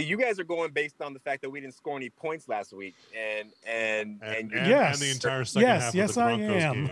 [0.00, 2.48] See, you guys are going based on the fact that we didn't score any points
[2.48, 4.94] last week, and and and, And, and, Yes.
[4.94, 6.90] and the entire second yes, half yes, of the I Broncos am.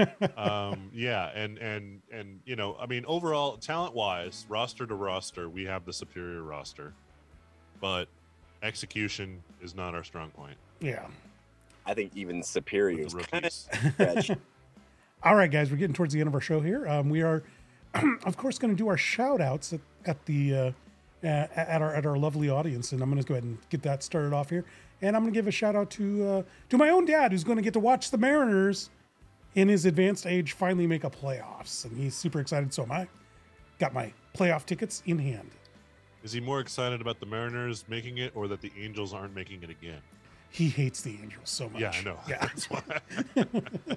[0.00, 0.28] game.
[0.36, 5.48] um, yeah, and and and you know, I mean, overall, talent wise, roster to roster,
[5.48, 6.94] we have the superior roster,
[7.80, 8.08] but
[8.62, 10.56] execution is not our strong point.
[10.80, 11.06] yeah.
[11.86, 14.30] I think even superior is kind of
[15.22, 16.86] All right, guys, we're getting towards the end of our show here.
[16.86, 17.42] Um, we are,
[18.24, 20.72] of course, going to do our shout outs at, at the uh,
[21.22, 23.82] uh, at our at our lovely audience, and I'm going to go ahead and get
[23.82, 24.64] that started off here.
[25.02, 27.44] And I'm going to give a shout out to uh, to my own dad, who's
[27.44, 28.90] going to get to watch the Mariners
[29.54, 32.72] in his advanced age finally make a playoffs, and he's super excited.
[32.72, 33.08] So am I.
[33.78, 35.50] Got my playoff tickets in hand.
[36.22, 39.62] Is he more excited about the Mariners making it or that the Angels aren't making
[39.62, 40.00] it again?
[40.50, 41.80] He hates the Angels so much.
[41.80, 42.18] Yeah, I know.
[42.28, 42.38] Yeah.
[42.40, 42.82] That's why.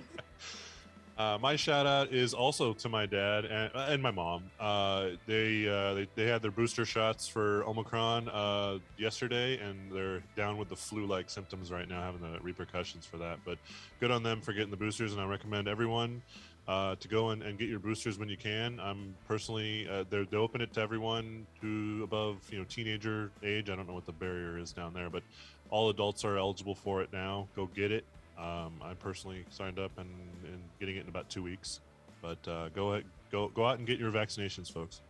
[1.18, 4.44] uh, my shout out is also to my dad and, and my mom.
[4.60, 10.24] Uh, they, uh, they they had their booster shots for Omicron uh, yesterday, and they're
[10.36, 13.40] down with the flu-like symptoms right now, having the repercussions for that.
[13.46, 13.60] But
[14.00, 16.22] good on them for getting the boosters, and I recommend everyone
[16.68, 18.80] uh, to go and, and get your boosters when you can.
[18.80, 23.70] I'm personally uh, they they open it to everyone who above you know teenager age.
[23.70, 25.24] I don't know what the barrier is down there, but
[25.70, 27.48] all adults are eligible for it now.
[27.56, 28.06] Go get it.
[28.38, 30.10] Um, I personally signed up and,
[30.46, 31.80] and getting it in about two weeks.
[32.22, 35.02] But uh, go ahead, go go out and get your vaccinations, folks.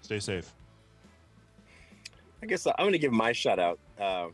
[0.00, 0.52] Stay safe.
[2.42, 3.78] I guess I'm going to give my shout out.
[4.00, 4.28] Uh,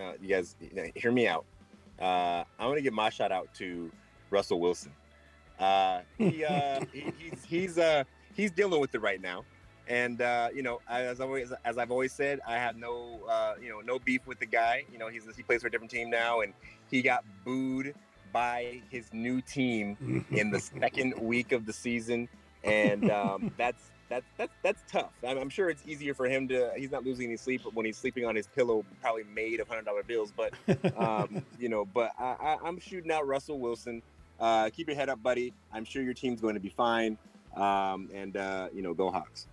[0.00, 0.56] uh, you guys
[0.94, 1.44] hear me out.
[2.00, 3.90] Uh, I'm going to give my shout out to
[4.30, 4.92] Russell Wilson.
[5.58, 9.44] Uh, he, uh, he, he's he's uh, he's dealing with it right now,
[9.88, 13.54] and uh, you know, as I always as I've always said, I have no uh,
[13.60, 14.84] you know no beef with the guy.
[14.92, 16.52] You know, he's he plays for a different team now, and
[16.90, 17.94] he got booed
[18.32, 22.28] by his new team in the second week of the season,
[22.62, 25.12] and um, that's that's that's that's tough.
[25.26, 26.72] I'm, I'm sure it's easier for him to.
[26.76, 29.84] He's not losing any sleep when he's sleeping on his pillow, probably made of hundred
[29.84, 30.32] dollar bills.
[30.34, 30.54] But
[30.96, 34.02] um, you know, but I, I, I'm shooting out Russell Wilson.
[34.40, 35.52] Uh, keep your head up, buddy.
[35.72, 37.16] I'm sure your team's going to be fine.
[37.54, 39.46] Um, and uh, you know, go Hawks.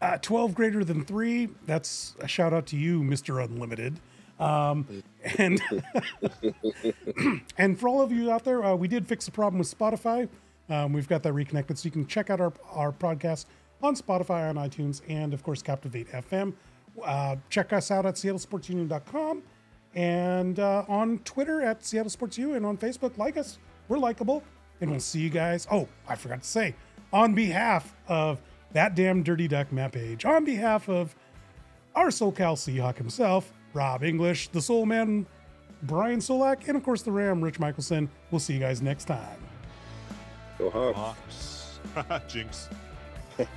[0.00, 1.48] Uh, 12 greater than three.
[1.66, 3.44] That's a shout out to you, Mr.
[3.44, 3.98] Unlimited.
[4.38, 5.02] Um,
[5.38, 5.60] and
[7.58, 10.28] and for all of you out there, uh, we did fix the problem with Spotify.
[10.68, 13.46] Um, we've got that reconnected, so you can check out our, our podcast
[13.82, 16.52] on Spotify, on iTunes, and of course, Captivate FM.
[17.04, 19.42] Uh, check us out at seattlesportsunion.com
[19.94, 23.16] and uh, on Twitter at Seattle Sports and on Facebook.
[23.18, 24.42] Like us, we're likable,
[24.80, 25.66] and we'll see you guys.
[25.70, 26.74] Oh, I forgot to say,
[27.12, 28.40] on behalf of
[28.72, 31.14] that damn dirty duck Matt Paige, on behalf of
[31.94, 35.26] our SoCal Seahawk himself, Rob English, the Soul Man,
[35.82, 38.08] Brian Solack, and of course the Ram, Rich Michelson.
[38.30, 39.38] We'll see you guys next time.
[40.58, 41.78] Go Hawks.
[41.94, 42.24] Hawks.
[42.32, 42.68] Jinx.